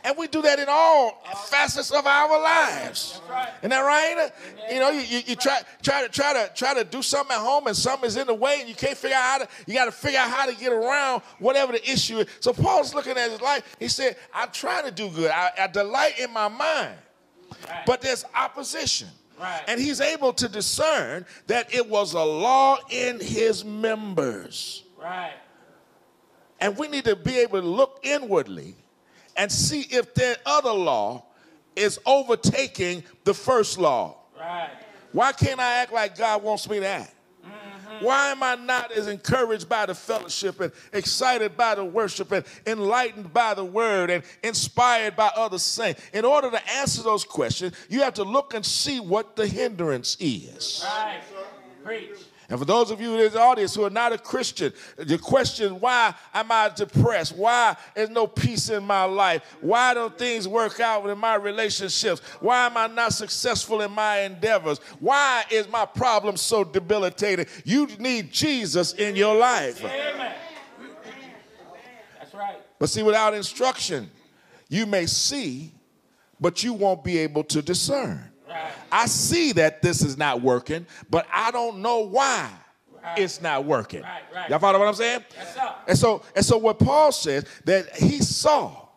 And 0.05 0.17
we 0.17 0.27
do 0.27 0.41
that 0.41 0.59
in 0.59 0.65
all 0.67 1.23
facets 1.47 1.89
of 1.91 2.05
our 2.05 2.41
lives. 2.41 3.21
Right. 3.29 3.49
Isn't 3.59 3.69
that 3.69 3.81
right? 3.81 4.31
You 4.69 4.79
know, 4.79 4.89
you, 4.89 4.99
you, 4.99 5.19
you 5.27 5.35
try 5.35 5.61
try 5.81 6.03
to 6.03 6.09
try 6.09 6.33
to 6.33 6.51
try 6.53 6.73
to 6.73 6.83
do 6.83 7.01
something 7.01 7.33
at 7.33 7.41
home 7.41 7.67
and 7.67 7.75
something 7.75 8.07
is 8.07 8.17
in 8.17 8.27
the 8.27 8.33
way 8.33 8.57
and 8.59 8.67
you 8.67 8.75
can't 8.75 8.97
figure 8.97 9.15
out 9.15 9.23
how 9.23 9.37
to 9.39 9.47
you 9.65 9.73
got 9.73 9.85
to 9.85 9.91
figure 9.91 10.19
out 10.19 10.29
how 10.29 10.45
to 10.45 10.55
get 10.55 10.73
around 10.73 11.21
whatever 11.39 11.71
the 11.71 11.89
issue 11.89 12.17
is. 12.17 12.27
So 12.41 12.51
Paul's 12.51 12.93
looking 12.93 13.17
at 13.17 13.31
his 13.31 13.39
life. 13.39 13.77
He 13.79 13.87
said, 13.87 14.17
I'm 14.33 14.49
trying 14.51 14.83
to 14.83 14.91
do 14.91 15.09
good. 15.09 15.31
I, 15.31 15.51
I 15.57 15.67
delight 15.67 16.19
in 16.19 16.33
my 16.33 16.49
mind. 16.49 16.97
Right. 17.69 17.85
But 17.85 18.01
there's 18.01 18.25
opposition. 18.35 19.07
Right. 19.39 19.61
And 19.67 19.79
he's 19.79 20.01
able 20.01 20.33
to 20.33 20.49
discern 20.49 21.25
that 21.47 21.73
it 21.73 21.87
was 21.87 22.13
a 22.13 22.23
law 22.23 22.77
in 22.89 23.19
his 23.19 23.63
members. 23.63 24.83
Right. 25.01 25.33
And 26.59 26.77
we 26.77 26.87
need 26.87 27.05
to 27.05 27.15
be 27.15 27.39
able 27.39 27.61
to 27.61 27.67
look 27.67 27.99
inwardly 28.03 28.75
and 29.35 29.51
see 29.51 29.81
if 29.81 30.13
that 30.15 30.39
other 30.45 30.71
law 30.71 31.25
is 31.75 31.99
overtaking 32.05 33.03
the 33.23 33.33
first 33.33 33.77
law. 33.77 34.17
Right. 34.39 34.69
Why 35.11 35.31
can't 35.31 35.59
I 35.59 35.75
act 35.75 35.93
like 35.93 36.17
God 36.17 36.43
wants 36.43 36.69
me 36.69 36.79
to 36.79 36.87
act? 36.87 37.13
Mm-hmm. 37.45 38.05
Why 38.05 38.31
am 38.31 38.41
I 38.41 38.55
not 38.55 38.91
as 38.91 39.07
encouraged 39.07 39.69
by 39.69 39.85
the 39.85 39.95
fellowship 39.95 40.59
and 40.59 40.71
excited 40.91 41.55
by 41.55 41.75
the 41.75 41.85
worship 41.85 42.31
and 42.31 42.45
enlightened 42.65 43.31
by 43.33 43.53
the 43.53 43.65
word 43.65 44.09
and 44.09 44.23
inspired 44.43 45.15
by 45.15 45.31
other 45.35 45.59
saints? 45.59 46.01
In 46.13 46.25
order 46.25 46.49
to 46.49 46.71
answer 46.71 47.03
those 47.03 47.23
questions, 47.23 47.75
you 47.89 48.01
have 48.01 48.15
to 48.15 48.23
look 48.23 48.53
and 48.53 48.65
see 48.65 48.99
what 48.99 49.35
the 49.35 49.45
hindrance 49.45 50.17
is. 50.19 50.83
Right. 50.85 51.21
And 52.49 52.59
for 52.59 52.65
those 52.65 52.91
of 52.91 52.99
you 52.99 53.17
in 53.17 53.31
the 53.31 53.39
audience 53.39 53.73
who 53.73 53.83
are 53.83 53.89
not 53.89 54.11
a 54.11 54.17
Christian, 54.17 54.73
the 54.97 55.17
question, 55.17 55.79
why 55.79 56.13
am 56.33 56.51
I 56.51 56.69
depressed? 56.69 57.35
Why 57.37 57.75
is 57.95 58.09
no 58.09 58.27
peace 58.27 58.69
in 58.69 58.83
my 58.83 59.05
life? 59.05 59.55
Why 59.61 59.93
don't 59.93 60.15
things 60.17 60.47
work 60.47 60.79
out 60.79 61.09
in 61.09 61.17
my 61.17 61.35
relationships? 61.35 62.19
Why 62.41 62.65
am 62.65 62.75
I 62.75 62.87
not 62.87 63.13
successful 63.13 63.81
in 63.81 63.91
my 63.91 64.19
endeavors? 64.19 64.79
Why 64.99 65.45
is 65.49 65.69
my 65.69 65.85
problem 65.85 66.35
so 66.35 66.63
debilitating? 66.63 67.45
You 67.63 67.87
need 67.97 68.31
Jesus 68.31 68.93
in 68.93 69.15
your 69.15 69.35
life. 69.35 69.83
Amen. 69.83 70.33
That's 72.19 72.33
right. 72.33 72.57
But 72.77 72.89
see, 72.89 73.03
without 73.03 73.33
instruction, 73.33 74.11
you 74.67 74.85
may 74.85 75.05
see, 75.05 75.71
but 76.39 76.63
you 76.63 76.73
won't 76.73 77.03
be 77.03 77.19
able 77.19 77.45
to 77.45 77.61
discern. 77.61 78.32
Right. 78.53 78.71
I 78.91 79.05
see 79.07 79.51
that 79.53 79.81
this 79.81 80.01
is 80.01 80.17
not 80.17 80.41
working, 80.41 80.85
but 81.09 81.25
I 81.33 81.51
don't 81.51 81.79
know 81.81 81.99
why 81.99 82.49
Right. 83.03 83.19
it's 83.19 83.41
not 83.41 83.65
working. 83.65 84.01
Right. 84.01 84.49
Y'all 84.49 84.59
follow 84.59 84.79
what 84.79 84.87
I'm 84.87 84.93
saying? 84.93 85.25
Yes. 85.35 85.57
And 85.87 85.97
so, 85.97 86.21
and 86.35 86.45
so 86.45 86.57
what 86.57 86.79
Paul 86.79 87.11
says 87.11 87.45
that 87.65 87.93
he 87.95 88.19
saw. 88.19 88.87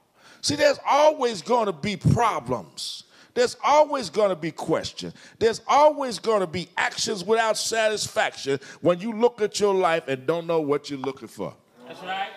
See, 0.43 0.55
there's 0.55 0.79
always 0.87 1.43
going 1.43 1.67
to 1.67 1.73
be 1.73 1.97
problems. 1.97 3.03
There's 3.35 3.57
always 3.65 4.09
going 4.09 4.29
to 4.31 4.37
be 4.37 4.53
questions. 4.53 5.13
There's 5.41 5.61
always 5.67 6.19
going 6.21 6.41
to 6.41 6.47
be 6.47 6.69
actions 6.77 7.25
without 7.25 7.59
satisfaction 7.59 8.61
when 8.81 9.01
you 9.01 9.13
look 9.13 9.43
at 9.43 9.59
your 9.59 9.75
life 9.75 10.07
and 10.09 10.25
don't 10.27 10.47
know 10.47 10.61
what 10.61 10.89
you're 10.89 11.01
looking 11.01 11.29
for. 11.29 11.53
That's 11.87 12.01
right. 12.03 12.31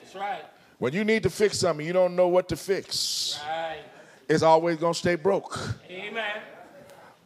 That's 0.00 0.14
right. 0.14 0.44
When 0.78 0.92
you 0.92 1.04
need 1.04 1.22
to 1.24 1.30
fix 1.30 1.58
something, 1.58 1.84
you 1.84 1.92
don't 1.92 2.14
know 2.14 2.28
what 2.28 2.48
to 2.50 2.56
fix. 2.56 3.40
Right. 3.46 3.78
It's 4.28 4.42
always 4.42 4.76
going 4.76 4.92
to 4.92 4.98
stay 4.98 5.14
broke. 5.14 5.58
Amen. 5.90 6.40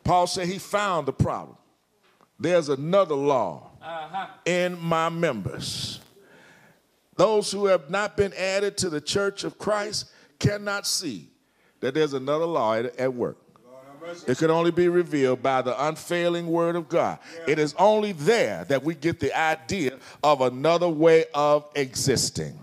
Paul 0.04 0.26
said 0.26 0.46
he 0.48 0.58
found 0.58 1.06
the 1.06 1.12
problem. 1.12 1.56
There's 2.38 2.68
another 2.68 3.14
law 3.14 3.70
Uh-huh. 3.82 4.26
in 4.44 4.78
my 4.78 5.08
members. 5.08 6.00
Those 7.16 7.50
who 7.52 7.66
have 7.66 7.90
not 7.90 8.16
been 8.16 8.32
added 8.34 8.76
to 8.78 8.90
the 8.90 9.00
church 9.00 9.44
of 9.44 9.58
Christ 9.58 10.06
cannot 10.38 10.86
see 10.86 11.28
that 11.80 11.94
there's 11.94 12.12
another 12.14 12.46
law 12.46 12.74
at, 12.74 12.96
at 12.96 13.12
work. 13.14 13.36
It 14.26 14.38
can 14.38 14.50
only 14.50 14.70
be 14.70 14.88
revealed 14.88 15.42
by 15.42 15.60
the 15.62 15.86
unfailing 15.86 16.46
word 16.46 16.74
of 16.76 16.88
God. 16.88 17.18
It 17.46 17.58
is 17.58 17.74
only 17.78 18.12
there 18.12 18.64
that 18.64 18.82
we 18.82 18.94
get 18.94 19.20
the 19.20 19.38
idea 19.38 19.98
of 20.22 20.40
another 20.40 20.88
way 20.88 21.26
of 21.34 21.66
existing. 21.74 22.58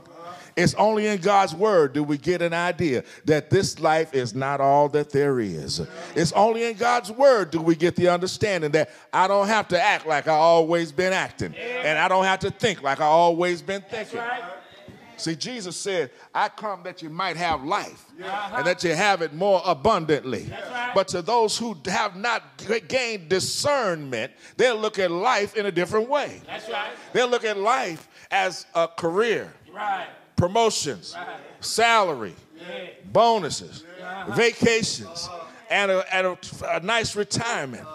It's 0.57 0.73
only 0.73 1.05
in 1.05 1.19
God's 1.19 1.53
word 1.53 1.93
do 1.93 2.03
we 2.03 2.17
get 2.17 2.41
an 2.41 2.53
idea 2.53 3.03
that 3.25 3.51
this 3.51 3.79
life 3.79 4.13
is 4.13 4.33
not 4.33 4.59
all 4.59 4.89
that 4.89 5.11
there 5.11 5.39
is. 5.39 5.81
It's 6.15 6.31
only 6.33 6.65
in 6.65 6.75
God's 6.75 7.11
word 7.11 7.51
do 7.51 7.61
we 7.61 7.75
get 7.75 7.95
the 7.95 8.09
understanding 8.09 8.71
that 8.71 8.89
I 9.13 9.27
don't 9.27 9.47
have 9.47 9.67
to 9.69 9.81
act 9.81 10.07
like 10.07 10.27
I 10.27 10.33
always 10.33 10.91
been 10.91 11.13
acting, 11.13 11.53
and 11.55 11.99
I 11.99 12.07
don't 12.07 12.25
have 12.25 12.39
to 12.39 12.49
think 12.49 12.81
like 12.81 12.99
I 12.99 13.05
always 13.05 13.61
been 13.61 13.83
thinking. 13.83 14.19
See, 15.17 15.35
Jesus 15.35 15.75
said, 15.75 16.11
I 16.33 16.47
come 16.47 16.83
that 16.83 17.01
you 17.01 17.09
might 17.09 17.37
have 17.37 17.63
life 17.63 18.05
and 18.19 18.65
that 18.67 18.83
you 18.83 18.93
have 18.93 19.23
it 19.23 19.33
more 19.33 19.61
abundantly. 19.65 20.45
right. 20.71 20.91
But 20.93 21.07
to 21.09 21.23
those 21.23 21.57
who 21.57 21.75
have 21.87 22.15
not 22.15 22.43
gained 22.87 23.27
discernment, 23.27 24.31
they'll 24.57 24.77
look 24.77 24.99
at 24.99 25.09
life 25.09 25.55
in 25.55 25.65
a 25.65 25.71
different 25.71 26.07
way. 26.07 26.41
That's 26.45 26.69
right. 26.69 26.91
They'll 27.13 27.29
look 27.29 27.45
at 27.45 27.57
life 27.57 28.07
as 28.31 28.65
a 28.75 28.87
career, 28.87 29.51
Right. 29.73 30.07
Promotions, 30.37 31.15
salary, 31.59 32.35
bonuses, 33.11 33.83
vacations, 34.29 35.29
and, 35.69 35.91
a, 35.91 36.15
and 36.15 36.27
a, 36.27 36.37
a 36.75 36.79
nice 36.79 37.15
retirement. 37.17 37.85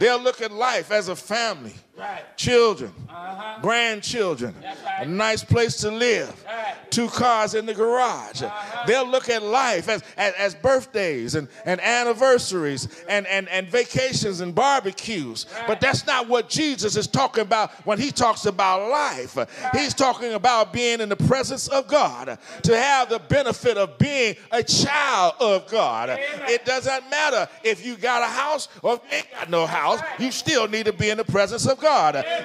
They'll 0.00 0.20
look 0.20 0.40
at 0.40 0.50
life 0.50 0.90
as 0.90 1.08
a 1.08 1.14
family, 1.14 1.74
Right. 2.00 2.36
children, 2.36 2.92
Uh-huh. 3.08 3.58
grandchildren, 3.60 4.54
right. 4.64 5.06
a 5.06 5.08
nice 5.08 5.44
place 5.44 5.76
to 5.78 5.90
live, 5.90 6.32
Right. 6.46 6.74
two 6.90 7.08
cars 7.08 7.54
in 7.54 7.66
the 7.66 7.74
garage. 7.74 8.42
Uh-huh. 8.42 8.84
They'll 8.86 9.06
look 9.06 9.28
at 9.28 9.42
life 9.42 9.88
as, 9.88 10.02
as, 10.16 10.32
as 10.38 10.54
birthdays 10.54 11.34
and, 11.34 11.48
and 11.66 11.80
anniversaries 11.80 12.88
and, 13.08 13.26
and, 13.26 13.48
and 13.50 13.68
vacations 13.68 14.40
and 14.40 14.54
barbecues. 14.54 15.44
But 15.66 15.80
that's 15.80 16.06
not 16.06 16.28
what 16.28 16.48
Jesus 16.48 16.96
is 16.96 17.06
talking 17.06 17.42
about 17.42 17.72
when 17.86 17.98
he 17.98 18.10
talks 18.10 18.46
about 18.46 18.88
life. 18.90 19.36
He's 19.74 19.92
talking 19.92 20.32
about 20.32 20.72
being 20.72 21.00
in 21.00 21.08
the 21.10 21.16
presence 21.16 21.68
of 21.68 21.86
God, 21.86 22.38
to 22.62 22.76
have 22.76 23.10
the 23.10 23.18
benefit 23.18 23.76
of 23.76 23.98
being 23.98 24.36
a 24.50 24.62
child 24.62 25.34
of 25.40 25.68
God. 25.68 26.08
It 26.48 26.64
doesn't 26.64 27.10
matter 27.10 27.46
if 27.62 27.84
you 27.84 27.96
got 27.96 28.22
a 28.22 28.26
house 28.32 28.68
or 28.82 28.94
if 28.94 29.00
you 29.12 29.18
ain't 29.18 29.30
got 29.32 29.50
no 29.50 29.66
house, 29.66 30.00
you 30.18 30.32
still 30.32 30.66
need 30.66 30.86
to 30.86 30.92
be 30.92 31.10
in 31.10 31.18
the 31.18 31.24
presence 31.24 31.66
of 31.66 31.78
God. 31.78 31.89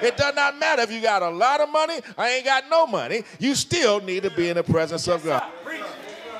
It 0.02 0.16
does 0.16 0.34
not 0.34 0.58
matter 0.58 0.82
if 0.82 0.92
you 0.92 1.00
got 1.00 1.22
a 1.22 1.30
lot 1.30 1.60
of 1.60 1.70
money 1.70 2.00
I 2.16 2.30
ain't 2.30 2.44
got 2.44 2.64
no 2.70 2.86
money, 2.86 3.24
you 3.38 3.54
still 3.54 4.00
need 4.00 4.22
to 4.22 4.30
be 4.30 4.48
in 4.48 4.56
the 4.56 4.62
presence 4.62 5.08
of 5.08 5.24
God. 5.24 5.44
Preach. 5.64 5.82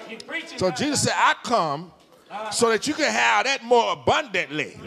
You 0.09 0.19
preaching. 0.19 0.59
So 0.59 0.71
Jesus 0.71 1.03
said, 1.03 1.15
I 1.17 1.35
come 1.43 1.93
uh-huh. 2.31 2.51
so 2.51 2.71
that 2.71 2.87
you 2.87 2.95
can 2.95 3.11
have 3.11 3.45
that 3.45 3.65
more 3.65 3.93
abundantly. 3.93 4.79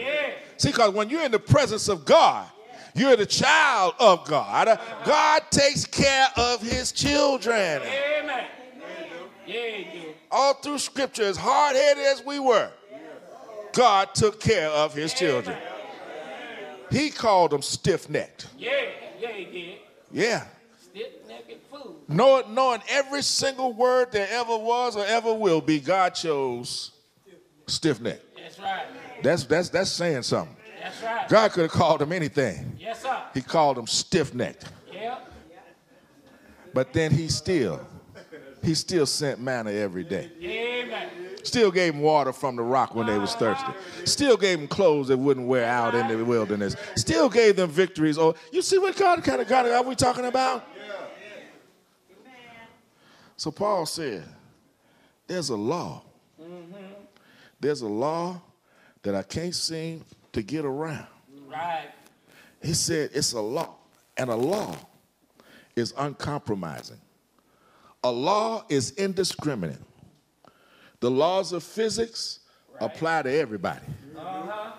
See, 0.57 0.69
because 0.69 0.93
when 0.93 1.09
you're 1.09 1.23
in 1.23 1.31
the 1.31 1.39
presence 1.39 1.88
of 1.88 2.05
God, 2.05 2.47
you're 2.95 3.15
the 3.15 3.25
child 3.25 3.93
of 3.99 4.25
God. 4.25 4.79
God 5.05 5.41
takes 5.51 5.85
care 5.85 6.27
of 6.35 6.61
his 6.61 6.91
children. 6.91 7.81
Amen. 7.81 8.45
Yeah, 9.45 9.77
you 9.77 9.85
do. 9.91 10.07
All 10.31 10.53
through 10.55 10.77
scripture, 10.79 11.23
as 11.23 11.38
hard 11.38 11.75
headed 11.75 12.03
as 12.03 12.23
we 12.23 12.39
were, 12.39 12.69
God 13.73 14.13
took 14.13 14.39
care 14.39 14.69
of 14.69 14.93
his 14.93 15.13
children. 15.13 15.57
He 16.91 17.10
called 17.10 17.51
them 17.51 17.62
stiff 17.62 18.10
necked. 18.10 18.48
Yeah, 18.58 18.72
yeah, 19.19 19.31
he 19.31 19.46
did. 19.46 19.77
Yeah. 20.12 20.46
Stiff 20.81 21.27
necked 21.27 21.51
fool. 21.72 21.96
Knowing, 22.08 22.53
knowing 22.53 22.81
every 22.89 23.22
single 23.22 23.74
word 23.74 24.12
there 24.12 24.27
ever 24.31 24.58
was 24.58 24.96
or 24.96 25.05
ever 25.05 25.34
will 25.34 25.62
be, 25.62 25.79
God 25.79 26.15
chose 26.15 26.91
stiff 27.67 28.01
necked. 28.01 28.24
That's 28.36 28.60
right. 28.60 28.86
That's, 29.22 29.43
that's, 29.46 29.69
that's 29.69 29.91
saying 29.91 30.24
something. 30.24 30.55
That's 30.81 31.03
right. 31.03 31.29
God 31.29 31.51
could 31.51 31.63
have 31.63 31.72
called 31.72 32.00
them 32.01 32.12
anything. 32.12 32.75
Yes, 32.79 33.03
sir. 33.03 33.22
He 33.34 33.41
called 33.41 33.77
them 33.77 33.88
stiff 33.88 34.34
necked. 34.34 34.65
Yeah. 34.91 35.19
But 36.74 36.93
then 36.93 37.12
he 37.12 37.27
still, 37.27 37.86
he 38.63 38.74
still 38.75 39.05
sent 39.05 39.39
manna 39.39 39.72
every 39.72 40.03
day. 40.03 40.31
Amen. 40.41 41.10
Still 41.43 41.72
gave 41.72 41.93
them 41.93 42.01
water 42.01 42.34
from 42.34 42.55
the 42.55 42.62
rock 42.62 42.96
when 42.96 43.08
they 43.08 43.17
was 43.17 43.34
thirsty. 43.36 43.72
Still 44.05 44.38
gave 44.38 44.60
them 44.60 44.67
clothes 44.67 45.08
that 45.08 45.17
wouldn't 45.17 45.48
wear 45.48 45.65
out 45.65 45.96
in 45.96 46.08
the 46.08 46.24
wilderness. 46.24 46.75
Still 46.96 47.29
gave 47.29 47.55
them 47.55 47.69
victories. 47.69 48.17
Oh, 48.17 48.36
you 48.51 48.62
see 48.62 48.77
what 48.77 48.98
God 48.98 49.24
kind 49.24 49.41
of 49.41 49.48
God 49.48 49.65
are 49.65 49.84
we 49.84 49.96
talking 49.96 50.25
about? 50.25 50.65
So 53.38 53.51
Paul 53.51 53.86
said, 53.86 54.25
there's 55.27 55.50
a 55.50 55.55
law. 55.55 56.03
There's 57.62 57.81
a 57.81 57.88
law 57.88 58.41
that 59.03 59.15
I 59.15 59.24
can't 59.24 59.55
seem 59.55 60.03
to 60.34 60.41
get 60.41 60.65
around. 60.65 61.08
Right. 61.48 61.89
He 62.62 62.74
said 62.74 63.12
it's 63.13 63.31
a 63.34 63.39
law, 63.41 63.75
and 64.17 64.29
a 64.29 64.36
law 64.36 64.75
is 65.75 65.93
uncompromising. 65.98 67.00
A 68.03 68.12
law 68.12 68.65
is 68.69 68.91
indiscriminate. 68.91 69.79
The 71.00 71.10
laws 71.12 71.53
of 71.53 71.63
physics 71.63 72.39
apply 72.79 73.24
to 73.24 73.32
everybody. 73.32 73.86
Uh-huh. 74.18 74.72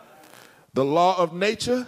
The 0.74 0.84
law 0.84 1.18
of 1.18 1.32
nature 1.32 1.86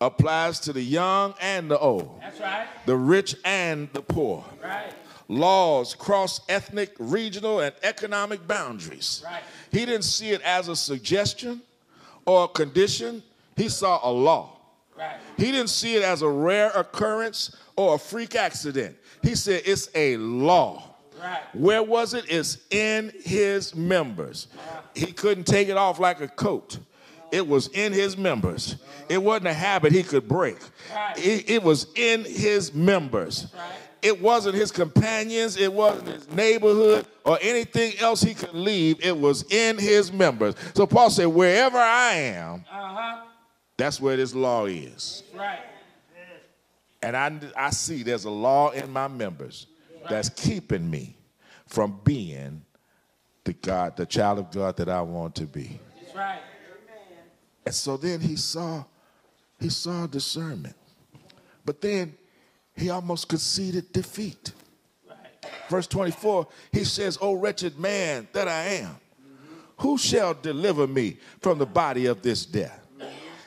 applies 0.00 0.60
to 0.60 0.72
the 0.72 0.82
young 0.82 1.34
and 1.40 1.70
the 1.70 1.78
old, 1.78 2.20
That's 2.20 2.40
right. 2.40 2.66
the 2.86 2.96
rich 2.96 3.36
and 3.44 3.88
the 3.92 4.02
poor. 4.02 4.44
Right. 4.62 4.92
Laws 5.28 5.94
cross 5.94 6.40
ethnic, 6.48 6.94
regional, 6.98 7.60
and 7.60 7.74
economic 7.82 8.46
boundaries. 8.46 9.22
Right. 9.24 9.42
He 9.70 9.84
didn't 9.84 10.04
see 10.04 10.30
it 10.30 10.40
as 10.42 10.68
a 10.68 10.76
suggestion 10.76 11.60
or 12.24 12.44
a 12.44 12.48
condition, 12.48 13.22
he 13.56 13.68
saw 13.68 14.00
a 14.02 14.10
law. 14.10 14.58
Right. 14.96 15.16
He 15.36 15.50
didn't 15.52 15.70
see 15.70 15.96
it 15.96 16.02
as 16.02 16.22
a 16.22 16.28
rare 16.28 16.70
occurrence 16.70 17.56
or 17.76 17.94
a 17.94 17.98
freak 17.98 18.34
accident. 18.34 18.96
He 19.22 19.34
said 19.34 19.62
it's 19.64 19.88
a 19.94 20.16
law. 20.16 20.82
Right. 21.20 21.40
Where 21.54 21.82
was 21.82 22.14
it? 22.14 22.24
It's 22.28 22.58
in 22.70 23.12
his 23.22 23.74
members. 23.74 24.48
He 24.94 25.12
couldn't 25.12 25.44
take 25.44 25.68
it 25.68 25.76
off 25.76 25.98
like 25.98 26.20
a 26.20 26.28
coat. 26.28 26.78
It 27.30 27.46
was 27.46 27.68
in 27.68 27.92
his 27.92 28.16
members. 28.16 28.76
It 29.08 29.22
wasn't 29.22 29.48
a 29.48 29.52
habit 29.54 29.92
he 29.92 30.02
could 30.02 30.26
break. 30.28 30.56
Right. 30.94 31.18
It, 31.18 31.50
it 31.50 31.62
was 31.62 31.88
in 31.94 32.24
his 32.24 32.72
members. 32.72 33.48
Right. 33.54 33.72
It 34.00 34.22
wasn't 34.22 34.54
his 34.54 34.70
companions, 34.70 35.56
it 35.56 35.72
wasn't 35.72 36.08
his 36.08 36.30
neighborhood 36.30 37.04
or 37.24 37.36
anything 37.42 37.98
else 37.98 38.22
he 38.22 38.32
could 38.32 38.54
leave. 38.54 39.04
It 39.04 39.18
was 39.18 39.44
in 39.50 39.76
his 39.76 40.12
members. 40.12 40.54
So 40.74 40.86
Paul 40.86 41.10
said, 41.10 41.26
Wherever 41.26 41.78
I 41.78 42.12
am, 42.14 42.64
Uh-huh. 42.70 43.24
that's 43.76 44.00
where 44.00 44.16
this 44.16 44.34
law 44.34 44.66
is. 44.66 45.24
Right. 45.34 45.58
And 47.02 47.16
I, 47.16 47.38
I 47.56 47.70
see 47.70 48.02
there's 48.02 48.24
a 48.24 48.30
law 48.30 48.70
in 48.70 48.90
my 48.92 49.08
members 49.08 49.66
that's 50.08 50.28
keeping 50.28 50.90
me 50.90 51.16
from 51.66 52.00
being 52.04 52.62
the 53.44 53.52
God, 53.52 53.96
the 53.96 54.06
child 54.06 54.38
of 54.38 54.50
God 54.50 54.76
that 54.76 54.88
I 54.88 55.00
want 55.02 55.34
to 55.36 55.44
be. 55.44 55.80
That's 56.00 56.14
right. 56.14 56.40
And 57.64 57.74
so 57.74 57.96
then 57.96 58.20
he 58.20 58.36
saw, 58.36 58.84
he 59.60 59.68
saw 59.68 60.06
discernment. 60.06 60.74
But 61.64 61.80
then 61.82 62.14
he 62.74 62.88
almost 62.90 63.28
conceded 63.28 63.92
defeat. 63.92 64.52
Verse 65.68 65.86
24, 65.86 66.46
he 66.72 66.84
says, 66.84 67.18
O 67.20 67.34
wretched 67.34 67.78
man 67.78 68.26
that 68.32 68.48
I 68.48 68.64
am, 68.64 68.96
who 69.78 69.98
shall 69.98 70.32
deliver 70.32 70.86
me 70.86 71.18
from 71.40 71.58
the 71.58 71.66
body 71.66 72.06
of 72.06 72.22
this 72.22 72.46
death? 72.46 72.86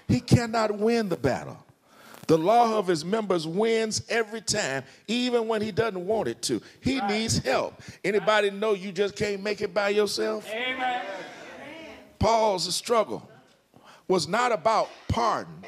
He 0.07 0.19
cannot 0.19 0.77
win 0.77 1.09
the 1.09 1.17
battle. 1.17 1.65
The 2.27 2.37
law 2.37 2.77
of 2.77 2.87
his 2.87 3.03
members 3.03 3.47
wins 3.47 4.03
every 4.09 4.41
time, 4.41 4.83
even 5.07 5.47
when 5.47 5.61
he 5.61 5.71
doesn't 5.71 6.05
want 6.05 6.27
it 6.27 6.41
to. 6.43 6.61
He 6.79 7.01
needs 7.01 7.39
help. 7.39 7.81
Anybody 8.03 8.51
know 8.51 8.73
you 8.73 8.91
just 8.91 9.15
can't 9.15 9.41
make 9.41 9.61
it 9.61 9.73
by 9.73 9.89
yourself? 9.89 10.47
Amen. 10.49 11.01
Paul's 12.19 12.73
struggle 12.73 13.27
was 14.07 14.27
not 14.27 14.51
about 14.51 14.89
pardon, 15.07 15.65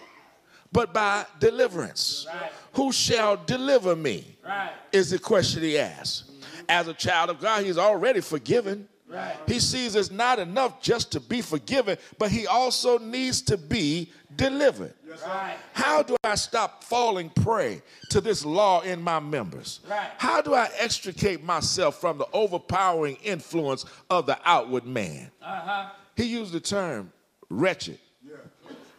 but 0.71 0.93
by 0.93 1.25
deliverance. 1.39 2.27
Right. 2.29 2.51
Who 2.73 2.91
shall 2.91 3.37
deliver 3.37 3.95
me? 3.95 4.37
Right. 4.45 4.71
Is 4.91 5.09
the 5.09 5.19
question 5.19 5.63
he 5.63 5.79
asked. 5.79 6.29
As 6.69 6.87
a 6.87 6.93
child 6.93 7.29
of 7.29 7.39
God, 7.39 7.65
he's 7.65 7.77
already 7.77 8.21
forgiven. 8.21 8.87
Right. 9.13 9.35
He 9.45 9.59
sees 9.59 9.95
it's 9.95 10.09
not 10.09 10.39
enough 10.39 10.81
just 10.81 11.11
to 11.11 11.19
be 11.19 11.41
forgiven, 11.41 11.97
but 12.17 12.31
he 12.31 12.47
also 12.47 12.97
needs 12.97 13.43
to 13.43 13.57
be 13.57 14.11
delivered. 14.35 14.95
Right. 15.23 15.55
How 15.73 16.01
do 16.01 16.15
I 16.23 16.33
stop 16.33 16.83
falling 16.83 17.29
prey 17.29 17.83
to 18.09 18.21
this 18.21 18.43
law 18.43 18.81
in 18.81 19.01
my 19.03 19.19
members? 19.19 19.81
Right. 19.87 20.09
How 20.17 20.41
do 20.41 20.55
I 20.55 20.69
extricate 20.79 21.43
myself 21.43 22.01
from 22.01 22.17
the 22.17 22.25
overpowering 22.33 23.17
influence 23.23 23.85
of 24.09 24.25
the 24.25 24.39
outward 24.43 24.85
man? 24.85 25.29
Uh-huh. 25.41 25.89
He 26.15 26.23
used 26.23 26.51
the 26.51 26.59
term 26.59 27.13
wretched, 27.49 27.99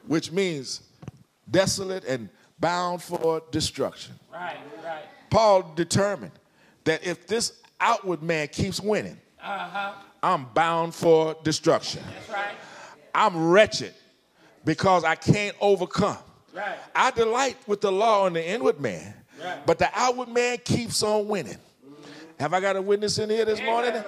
which 0.06 0.30
means 0.30 0.82
desolate 1.50 2.04
and 2.04 2.28
bound 2.60 3.02
for 3.02 3.42
destruction. 3.50 4.14
Right. 4.32 4.58
Right. 4.84 5.02
Paul 5.30 5.72
determined 5.74 6.32
that 6.84 7.04
if 7.04 7.26
this 7.26 7.60
outward 7.80 8.22
man 8.22 8.46
keeps 8.48 8.80
winning, 8.80 9.18
Uh-huh. 9.44 9.92
I'm 10.22 10.46
bound 10.54 10.94
for 10.94 11.36
destruction. 11.44 12.02
That's 12.14 12.30
right. 12.30 12.54
I'm 13.14 13.50
wretched 13.50 13.94
because 14.64 15.04
I 15.04 15.14
can't 15.14 15.54
overcome. 15.60 16.16
Right. 16.54 16.78
I 16.94 17.10
delight 17.10 17.56
with 17.66 17.80
the 17.80 17.92
law 17.92 18.26
in 18.26 18.32
the 18.32 18.46
inward 18.48 18.80
man, 18.80 19.12
Right. 19.42 19.66
but 19.66 19.78
the 19.78 19.90
outward 19.94 20.28
man 20.28 20.58
keeps 20.64 21.02
on 21.02 21.28
winning. 21.28 21.58
Have 22.40 22.54
I 22.54 22.60
got 22.60 22.76
a 22.76 22.82
witness 22.82 23.18
in 23.18 23.28
here 23.30 23.44
this 23.44 23.60
morning? 23.60 24.02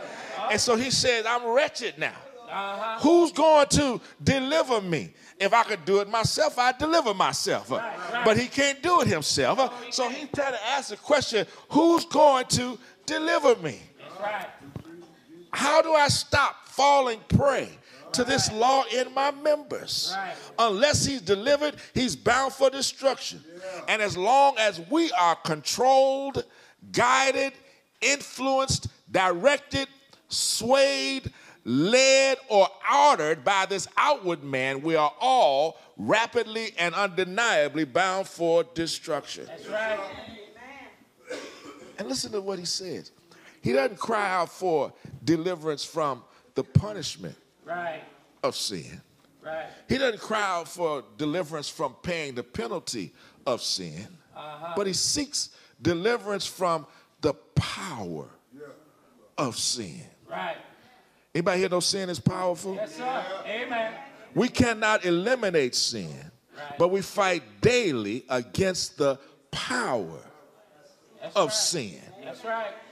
And 0.51 0.61
so 0.61 0.75
he 0.77 0.91
said, 0.91 1.27
I'm 1.27 1.47
wretched 1.47 1.99
now. 1.99 2.15
Uh-huh. 2.49 2.99
Who's 3.01 3.33
going 3.33 3.67
to 3.71 4.01
deliver 4.23 4.81
me? 4.81 5.13
If 5.39 5.53
I 5.53 5.65
could 5.65 5.85
do 5.85 6.01
it 6.01 6.09
myself, 6.09 6.59
I'd 6.59 6.79
deliver 6.79 7.13
myself. 7.13 7.71
Right. 7.71 8.23
But 8.25 8.39
he 8.39 8.47
can't 8.47 8.83
do 8.83 9.01
it 9.03 9.09
himself. 9.09 9.59
So 9.93 10.09
he 10.09 10.27
tried 10.29 10.53
to 10.53 10.65
ask 10.69 10.91
the 10.91 10.97
question 10.97 11.47
who's 11.69 12.05
going 12.07 12.47
to 12.47 12.79
deliver 13.05 13.57
me? 13.57 13.81
That's 13.99 14.21
right. 14.21 14.47
How 15.57 15.81
do 15.81 15.95
I 15.95 16.09
stop 16.09 16.67
falling 16.67 17.19
prey 17.29 17.71
to 18.13 18.25
this 18.25 18.53
law 18.53 18.85
in 18.93 19.13
my 19.15 19.31
members? 19.31 20.13
Right. 20.15 20.35
Unless 20.59 21.07
he's 21.07 21.23
delivered, 21.23 21.77
he's 21.95 22.15
bound 22.15 22.53
for 22.53 22.69
destruction. 22.69 23.43
And 23.89 24.03
as 24.03 24.19
long 24.19 24.57
as 24.59 24.83
we 24.91 25.11
are 25.13 25.35
controlled, 25.35 26.45
guided, 26.93 27.55
influenced, 28.03 28.89
directed, 29.11 29.89
swayed, 30.29 31.33
led, 31.65 32.37
or 32.49 32.69
ordered 32.95 33.43
by 33.43 33.65
this 33.65 33.89
outward 33.97 34.45
man, 34.45 34.83
we 34.83 34.95
are 34.95 35.15
all 35.23 35.79
rapidly 35.97 36.75
and 36.79 36.95
undeniably 36.95 37.85
bound 37.85 38.29
for 38.29 38.63
destruction. 38.63 39.47
That's 39.47 39.67
right. 39.69 39.99
And 41.99 42.09
listen 42.09 42.31
to 42.33 42.43
what 42.43 42.59
he 42.59 42.67
says. 42.67 43.11
He 43.67 43.73
doesn't 43.73 43.99
cry 43.99 44.31
out 44.33 44.49
for 44.49 44.93
deliverance 45.25 45.85
from 45.85 46.23
the 46.55 46.63
punishment 46.63 47.35
Right. 47.65 48.05
of 48.45 48.55
sin. 48.55 49.03
Right. 49.43 49.67
He 49.89 49.99
doesn't 49.99 50.21
cry 50.21 50.41
out 50.41 50.69
for 50.69 51.03
deliverance 51.17 51.69
from 51.69 51.97
paying 52.01 52.37
the 52.37 52.45
penalty 52.45 53.13
of 53.45 53.61
sin, 53.61 54.07
uh 54.37 54.39
-huh. 54.39 54.77
but 54.77 54.87
he 54.87 54.93
seeks 54.93 55.51
deliverance 55.83 56.47
from 56.47 56.87
the 57.23 57.35
power 57.57 58.29
of 59.37 59.59
sin. 59.59 60.09
Right. 60.31 60.59
Anybody 61.35 61.59
here 61.59 61.69
know 61.69 61.81
sin 61.81 62.09
is 62.09 62.21
powerful? 62.21 62.75
Yes, 62.75 62.95
sir. 62.95 63.25
Amen. 63.45 63.95
We 64.35 64.49
cannot 64.49 65.05
eliminate 65.05 65.75
sin, 65.75 66.31
Right. 66.57 66.79
but 66.79 66.93
we 66.93 67.03
fight 67.03 67.43
daily 67.61 68.25
against 68.29 68.97
the 68.97 69.19
power 69.51 70.23
That's 71.21 71.35
of 71.37 71.49
right. 71.49 71.57
sin. 71.59 72.01
That's 72.23 72.45
right. 72.45 72.86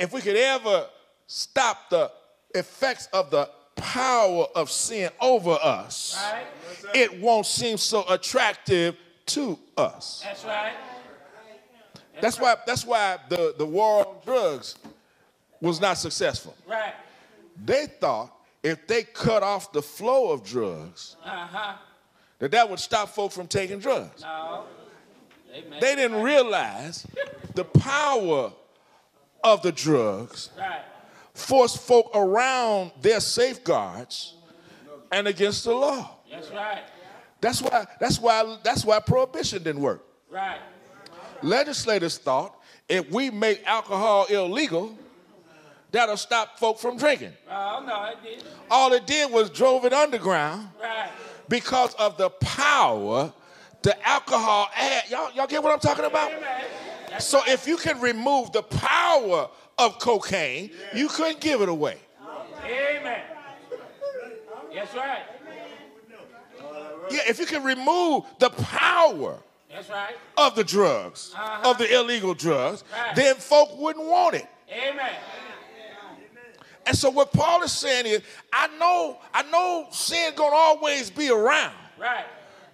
If 0.00 0.12
we 0.12 0.20
could 0.20 0.36
ever 0.36 0.86
stop 1.26 1.90
the 1.90 2.10
effects 2.54 3.08
of 3.12 3.30
the 3.30 3.48
power 3.76 4.46
of 4.54 4.70
sin 4.70 5.10
over 5.20 5.56
us, 5.62 6.16
Right. 6.32 6.96
it 6.96 7.20
won't 7.20 7.46
seem 7.46 7.76
so 7.76 8.04
attractive 8.08 8.96
to 9.26 9.58
us. 9.76 10.22
That's 10.24 10.44
right. 10.44 10.72
That's 12.20 12.38
why 12.38 12.56
that's 12.66 12.84
why 12.84 13.18
the, 13.28 13.54
the 13.56 13.64
war 13.64 14.06
on 14.06 14.14
drugs 14.24 14.74
was 15.60 15.80
not 15.80 15.96
successful. 15.96 16.54
Right. 16.66 16.94
They 17.64 17.86
thought 17.86 18.30
if 18.62 18.86
they 18.86 19.04
cut 19.04 19.42
off 19.42 19.72
the 19.72 19.80
flow 19.82 20.30
of 20.30 20.44
drugs, 20.44 21.16
Uh-huh. 21.24 21.74
that 22.40 22.50
that 22.50 22.68
would 22.68 22.78
stop 22.80 23.08
folk 23.10 23.32
from 23.32 23.46
taking 23.46 23.78
drugs. 23.78 24.22
No. 24.22 24.64
Amen. 25.54 25.80
They 25.80 25.94
didn't 25.96 26.22
realize 26.22 27.06
the 27.54 27.64
power 27.64 28.52
of 29.42 29.62
the 29.62 29.72
drugs 29.72 30.50
right. 30.58 30.82
forced 31.34 31.78
folk 31.78 32.10
around 32.14 32.92
their 33.00 33.20
safeguards 33.20 34.34
and 35.12 35.26
against 35.26 35.64
the 35.64 35.72
law. 35.72 36.16
That's 36.30 36.50
right. 36.50 36.82
That's 37.40 37.62
why 37.62 37.86
that's 37.98 38.20
why 38.20 38.58
that's 38.62 38.84
why 38.84 39.00
prohibition 39.00 39.62
didn't 39.62 39.82
work. 39.82 40.04
Right. 40.30 40.60
Legislators 41.42 42.18
thought 42.18 42.54
if 42.88 43.10
we 43.10 43.30
make 43.30 43.66
alcohol 43.66 44.26
illegal, 44.26 44.98
that'll 45.90 46.16
stop 46.16 46.58
folk 46.58 46.78
from 46.78 46.98
drinking. 46.98 47.32
Oh, 47.50 47.82
no, 47.86 48.04
it 48.06 48.22
didn't. 48.22 48.46
All 48.70 48.92
it 48.92 49.06
did 49.06 49.30
was 49.30 49.48
drove 49.48 49.84
it 49.84 49.92
underground 49.92 50.68
Right. 50.80 51.08
because 51.48 51.94
of 51.94 52.16
the 52.18 52.30
power 52.30 53.32
the 53.82 54.06
alcohol 54.06 54.68
had. 54.72 55.08
Y'all, 55.10 55.32
y'all 55.32 55.46
get 55.46 55.62
what 55.62 55.72
I'm 55.72 55.80
talking 55.80 56.04
about? 56.04 56.30
So 57.20 57.40
if 57.46 57.66
you 57.66 57.76
can 57.76 58.00
remove 58.00 58.52
the 58.52 58.62
power 58.62 59.48
of 59.78 59.98
cocaine, 59.98 60.70
you 60.94 61.08
couldn't 61.08 61.40
give 61.40 61.60
it 61.62 61.68
away. 61.68 61.98
Amen. 62.64 63.22
That's 64.74 64.94
right. 64.94 65.22
Yeah, 67.10 67.20
if 67.26 67.38
you 67.40 67.46
can 67.46 67.64
remove 67.64 68.24
the 68.38 68.50
power 68.50 69.38
That's 69.68 69.88
right. 69.90 70.14
of 70.36 70.54
the 70.54 70.62
drugs, 70.62 71.32
Uh-huh. 71.34 71.70
of 71.70 71.78
the 71.78 71.92
illegal 71.92 72.34
drugs, 72.34 72.84
Right. 72.92 73.16
then 73.16 73.34
folk 73.36 73.76
wouldn't 73.76 74.04
want 74.06 74.36
it. 74.36 74.46
Amen. 74.70 75.12
And 76.86 76.96
so 76.96 77.10
what 77.10 77.32
Paul 77.32 77.62
is 77.62 77.72
saying 77.72 78.06
is, 78.06 78.22
I 78.52 78.68
know, 78.78 79.18
I 79.34 79.42
know 79.42 79.88
sin 79.90 80.34
gonna 80.34 80.54
always 80.56 81.10
be 81.10 81.30
around. 81.30 81.74
Right. 81.98 82.24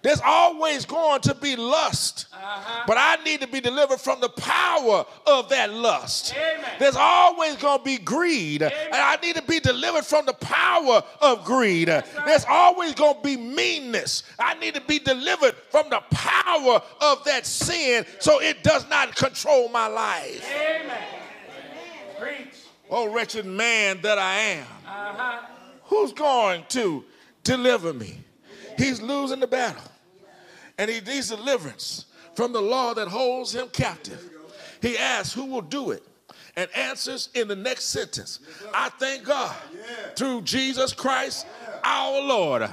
There's 0.07 0.21
always 0.23 0.85
going 0.85 1.19
to 1.23 1.35
be 1.35 1.57
lust. 1.57 2.27
Uh-huh. 2.31 2.83
But 2.87 2.95
I 2.97 3.17
need 3.25 3.41
to 3.41 3.47
be 3.47 3.59
delivered 3.59 3.99
from 3.99 4.21
the 4.21 4.29
power 4.29 5.05
of 5.25 5.49
that 5.49 5.73
lust. 5.73 6.33
Amen. 6.33 6.63
There's 6.79 6.95
always 6.95 7.57
going 7.57 7.79
to 7.79 7.83
be 7.83 7.97
greed. 7.97 8.61
And 8.61 8.71
I 8.93 9.17
need 9.21 9.35
to 9.35 9.41
be 9.41 9.59
delivered 9.59 10.05
from 10.05 10.25
the 10.25 10.31
power 10.31 11.03
of 11.19 11.43
greed. 11.43 11.89
There's 11.89 12.45
always 12.47 12.95
going 12.95 13.15
to 13.15 13.21
be 13.21 13.35
meanness. 13.35 14.23
I 14.39 14.53
need 14.53 14.75
to 14.75 14.81
be 14.81 14.99
delivered 14.99 15.55
from 15.71 15.89
the 15.89 16.01
power 16.09 16.81
of 17.01 17.25
that 17.25 17.45
sin 17.45 18.05
so 18.19 18.39
it 18.41 18.63
does 18.63 18.87
not 18.87 19.13
control 19.13 19.67
my 19.67 19.87
life. 19.87 20.49
Amen. 20.49 21.03
Preach. 22.17 22.55
Oh, 22.89 23.11
wretched 23.11 23.45
man 23.45 23.99
that 24.03 24.17
I 24.17 24.35
am. 24.35 24.67
Uh-huh. 24.87 25.47
Who's 25.83 26.13
going 26.13 26.63
to 26.69 27.03
deliver 27.43 27.91
me? 27.91 28.19
He's 28.77 29.01
losing 29.01 29.41
the 29.41 29.47
battle. 29.47 29.83
And 30.77 30.89
he 30.89 31.01
needs 31.01 31.29
deliverance 31.29 32.05
from 32.35 32.53
the 32.53 32.61
law 32.61 32.93
that 32.93 33.07
holds 33.07 33.53
him 33.53 33.67
captive. 33.69 34.29
He 34.81 34.97
asks, 34.97 35.33
Who 35.33 35.45
will 35.45 35.61
do 35.61 35.91
it? 35.91 36.03
And 36.55 36.69
answers 36.75 37.29
in 37.35 37.47
the 37.47 37.55
next 37.55 37.85
sentence 37.85 38.39
I 38.73 38.89
thank 38.89 39.23
God 39.23 39.55
through 40.15 40.41
Jesus 40.41 40.91
Christ 40.91 41.45
our 41.87 42.21
Lord. 42.21 42.69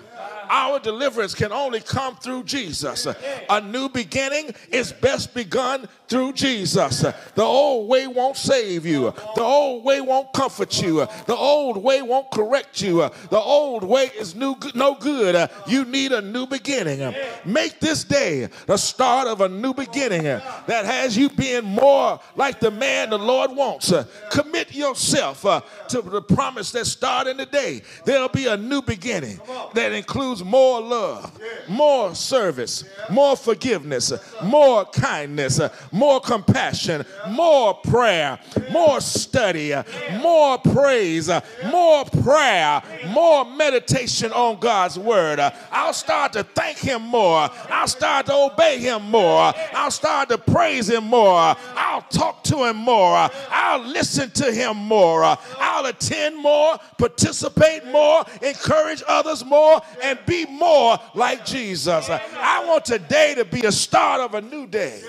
Our 0.50 0.78
deliverance 0.78 1.34
can 1.34 1.52
only 1.52 1.80
come 1.80 2.16
through 2.16 2.44
Jesus. 2.44 3.06
A 3.48 3.60
new 3.60 3.88
beginning 3.88 4.54
is 4.70 4.92
best 4.92 5.32
begun 5.32 5.88
through 6.06 6.34
Jesus. 6.34 7.00
The 7.00 7.42
old 7.42 7.88
way 7.88 8.06
won't 8.06 8.36
save 8.36 8.84
you. 8.84 9.14
The 9.36 9.42
old 9.42 9.84
way 9.84 10.00
won't 10.00 10.32
comfort 10.32 10.82
you. 10.82 11.06
The 11.26 11.34
old 11.34 11.78
way 11.82 12.02
won't 12.02 12.30
correct 12.30 12.82
you. 12.82 13.08
The 13.30 13.38
old 13.38 13.84
way 13.84 14.10
is 14.18 14.34
new, 14.34 14.56
no 14.74 14.96
good. 14.96 15.48
You 15.66 15.84
need 15.86 16.12
a 16.12 16.20
new 16.20 16.46
beginning. 16.46 17.14
Make 17.44 17.80
this 17.80 18.04
day 18.04 18.48
the 18.66 18.76
start 18.76 19.28
of 19.28 19.40
a 19.40 19.48
new 19.48 19.72
beginning 19.72 20.24
that 20.24 20.84
has 20.84 21.16
you 21.16 21.30
being 21.30 21.64
more 21.64 22.20
like 22.36 22.60
the 22.60 22.70
man 22.70 23.10
the 23.10 23.18
Lord 23.18 23.52
wants. 23.52 23.92
Commit 24.30 24.74
yourself 24.74 25.46
uh, 25.46 25.62
to 25.88 26.02
the 26.02 26.20
promise 26.20 26.70
that 26.72 26.86
starting 26.86 27.38
today. 27.38 27.82
There'll 28.04 28.28
be 28.28 28.46
a 28.46 28.56
new 28.56 28.82
beginning 28.82 29.03
that 29.04 29.92
includes 29.92 30.42
more 30.42 30.80
love, 30.80 31.38
more 31.68 32.14
service, 32.14 32.84
more 33.10 33.36
forgiveness, 33.36 34.12
more 34.42 34.84
kindness, 34.86 35.60
more 35.92 36.20
compassion, 36.20 37.04
more 37.30 37.74
prayer, 37.74 38.38
more 38.70 39.00
study, 39.00 39.74
more 40.20 40.58
praise, 40.58 41.28
more 41.70 42.04
prayer, 42.22 42.82
more 43.08 43.44
meditation 43.44 44.32
on 44.32 44.58
God's 44.58 44.98
word. 44.98 45.40
I'll 45.70 45.92
start 45.92 46.32
to 46.34 46.44
thank 46.44 46.78
Him 46.78 47.02
more. 47.02 47.50
I'll 47.70 47.88
start 47.88 48.26
to 48.26 48.34
obey 48.34 48.78
Him 48.78 49.02
more. 49.10 49.52
I'll 49.72 49.90
start 49.90 50.28
to 50.30 50.38
praise 50.38 50.88
Him 50.88 51.04
more. 51.04 51.56
I'll 51.76 52.02
talk 52.10 52.42
to 52.44 52.64
Him 52.64 52.76
more. 52.76 53.28
I'll 53.50 53.84
listen 53.84 54.30
to 54.32 54.52
Him 54.52 54.76
more. 54.76 55.24
I'll 55.24 55.86
attend 55.86 56.36
more, 56.36 56.78
participate 56.98 57.84
more, 57.86 58.24
encourage 58.42 58.83
others 59.06 59.44
more, 59.44 59.80
and 60.02 60.18
be 60.26 60.46
more 60.46 60.98
like 61.14 61.44
Jesus. 61.44 62.08
I 62.10 62.64
want 62.66 62.84
today 62.84 63.34
to 63.36 63.44
be 63.44 63.64
a 63.66 63.72
start 63.72 64.20
of 64.20 64.34
a 64.34 64.40
new 64.40 64.66
day. 64.66 65.00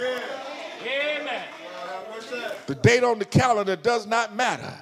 Amen. 0.81 1.43
The 2.67 2.75
date 2.75 3.03
on 3.03 3.19
the 3.19 3.25
calendar 3.25 3.75
does 3.75 4.07
not 4.07 4.35
matter. 4.35 4.73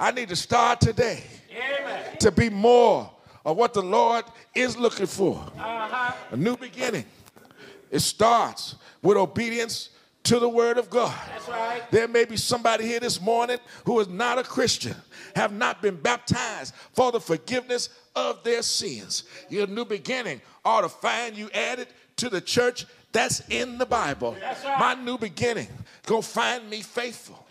I 0.00 0.12
need 0.12 0.28
to 0.28 0.36
start 0.36 0.80
today 0.80 1.24
Amen. 1.50 2.16
to 2.20 2.30
be 2.30 2.50
more 2.50 3.10
of 3.44 3.56
what 3.56 3.74
the 3.74 3.82
Lord 3.82 4.24
is 4.54 4.76
looking 4.76 5.06
for. 5.06 5.36
Uh-huh. 5.58 6.12
A 6.30 6.36
new 6.36 6.56
beginning. 6.56 7.04
It 7.90 8.00
starts 8.00 8.76
with 9.02 9.16
obedience 9.16 9.90
to 10.28 10.38
the 10.38 10.48
word 10.48 10.76
of 10.76 10.90
God. 10.90 11.14
That's 11.32 11.48
right. 11.48 11.90
There 11.90 12.06
may 12.06 12.26
be 12.26 12.36
somebody 12.36 12.84
here 12.84 13.00
this 13.00 13.18
morning 13.18 13.56
who 13.86 13.98
is 14.00 14.08
not 14.08 14.38
a 14.38 14.42
Christian, 14.42 14.94
have 15.34 15.52
not 15.52 15.80
been 15.80 15.96
baptized 15.96 16.74
for 16.92 17.10
the 17.10 17.20
forgiveness 17.20 17.88
of 18.14 18.44
their 18.44 18.60
sins. 18.60 19.24
Your 19.48 19.66
new 19.66 19.86
beginning 19.86 20.42
ought 20.66 20.82
to 20.82 20.90
find 20.90 21.34
you 21.34 21.48
added 21.54 21.88
to 22.16 22.28
the 22.28 22.42
church 22.42 22.84
that's 23.10 23.40
in 23.48 23.78
the 23.78 23.86
Bible. 23.86 24.36
That's 24.38 24.62
right. 24.64 24.78
My 24.78 25.02
new 25.02 25.16
beginning 25.16 25.68
go 26.04 26.20
find 26.20 26.68
me 26.68 26.82
faithful 26.82 27.46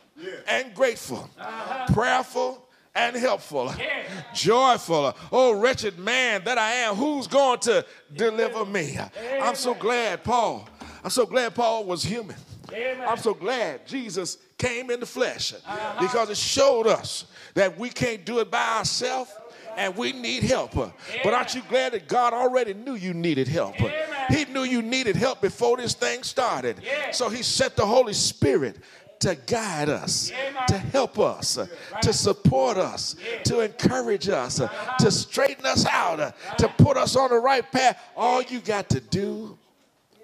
and 0.47 0.71
grateful, 0.75 1.27
uh-huh. 1.39 1.93
prayerful 1.93 2.63
and 2.93 3.15
helpful, 3.15 3.73
Yeah. 3.79 4.03
joyful. 4.35 5.15
Oh, 5.31 5.59
wretched 5.59 5.97
man 5.97 6.43
that 6.43 6.59
I 6.59 6.71
am, 6.73 6.93
who's 6.95 7.25
going 7.25 7.59
to 7.61 7.83
deliver 8.15 8.65
me? 8.65 8.99
I'm 9.41 9.55
so 9.55 9.73
glad, 9.73 10.23
Paul. 10.23 10.67
I'm 11.03 11.09
so 11.09 11.25
glad 11.25 11.55
Paul 11.55 11.85
was 11.85 12.03
human. 12.03 12.35
Amen. 12.71 13.07
I'm 13.07 13.17
so 13.17 13.33
glad 13.33 13.87
Jesus 13.87 14.37
came 14.57 14.89
in 14.89 14.99
the 14.99 15.05
flesh 15.05 15.53
because 15.99 16.29
it 16.29 16.37
showed 16.37 16.87
us 16.87 17.25
that 17.53 17.77
we 17.77 17.89
can't 17.89 18.25
do 18.25 18.39
it 18.39 18.51
by 18.51 18.77
ourselves 18.77 19.31
and 19.77 19.95
we 19.95 20.11
need 20.11 20.43
help. 20.43 20.73
But 20.73 21.33
aren't 21.33 21.55
you 21.55 21.61
glad 21.69 21.93
that 21.93 22.07
God 22.07 22.33
already 22.33 22.73
knew 22.73 22.95
you 22.95 23.13
needed 23.13 23.47
help? 23.47 23.79
Amen. 23.79 23.93
He 24.29 24.45
knew 24.45 24.63
you 24.63 24.81
needed 24.81 25.15
help 25.15 25.41
before 25.41 25.77
this 25.77 25.93
thing 25.93 26.23
started. 26.23 26.77
Yeah. 26.83 27.11
So 27.11 27.29
he 27.29 27.43
sent 27.43 27.75
the 27.75 27.85
Holy 27.85 28.13
Spirit 28.13 28.77
to 29.19 29.35
guide 29.35 29.89
us, 29.89 30.31
Amen. 30.31 30.63
to 30.67 30.77
help 30.77 31.17
us, 31.17 31.57
to 32.01 32.13
support 32.13 32.77
us, 32.77 33.15
to 33.45 33.61
encourage 33.61 34.29
us, 34.29 34.59
uh-huh. 34.59 34.97
to 34.99 35.11
straighten 35.11 35.65
us 35.65 35.85
out, 35.87 36.19
uh, 36.19 36.31
to 36.57 36.67
put 36.67 36.97
us 36.97 37.15
on 37.15 37.29
the 37.29 37.39
right 37.39 37.69
path. 37.71 37.99
All 38.15 38.41
you 38.41 38.59
got 38.59 38.89
to 38.89 38.99
do 38.99 39.57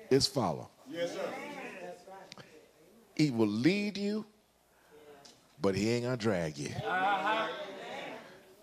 is 0.09 0.27
follow. 0.27 0.69
He 3.15 3.29
will 3.31 3.47
lead 3.47 3.97
you, 3.97 4.25
but 5.61 5.75
he 5.75 5.91
ain't 5.91 6.03
gonna 6.05 6.17
drag 6.17 6.57
you. 6.57 6.69
Uh-huh. 6.85 7.47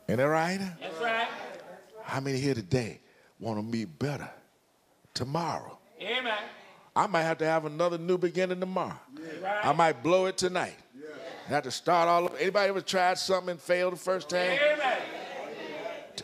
Ain't 0.08 0.18
that 0.18 0.24
right? 0.24 0.58
That's 0.80 1.00
right. 1.00 1.28
How 2.02 2.20
many 2.20 2.38
here 2.38 2.54
today 2.54 2.98
want 3.38 3.58
to 3.58 3.62
be 3.62 3.84
better 3.84 4.28
tomorrow? 5.14 5.78
Amen. 6.00 6.34
I 6.96 7.06
might 7.06 7.22
have 7.22 7.38
to 7.38 7.44
have 7.46 7.64
another 7.64 7.96
new 7.98 8.18
beginning 8.18 8.58
tomorrow. 8.58 8.98
Right. 9.40 9.64
I 9.64 9.72
might 9.72 10.02
blow 10.02 10.26
it 10.26 10.36
tonight. 10.36 10.74
Have 11.46 11.62
to 11.64 11.70
start 11.70 12.08
all 12.08 12.24
over. 12.24 12.36
Anybody 12.36 12.68
ever 12.68 12.80
tried 12.80 13.18
something 13.18 13.50
and 13.50 13.60
failed 13.60 13.92
the 13.92 13.96
first 13.96 14.28
time? 14.28 14.58
Amen. 14.72 14.98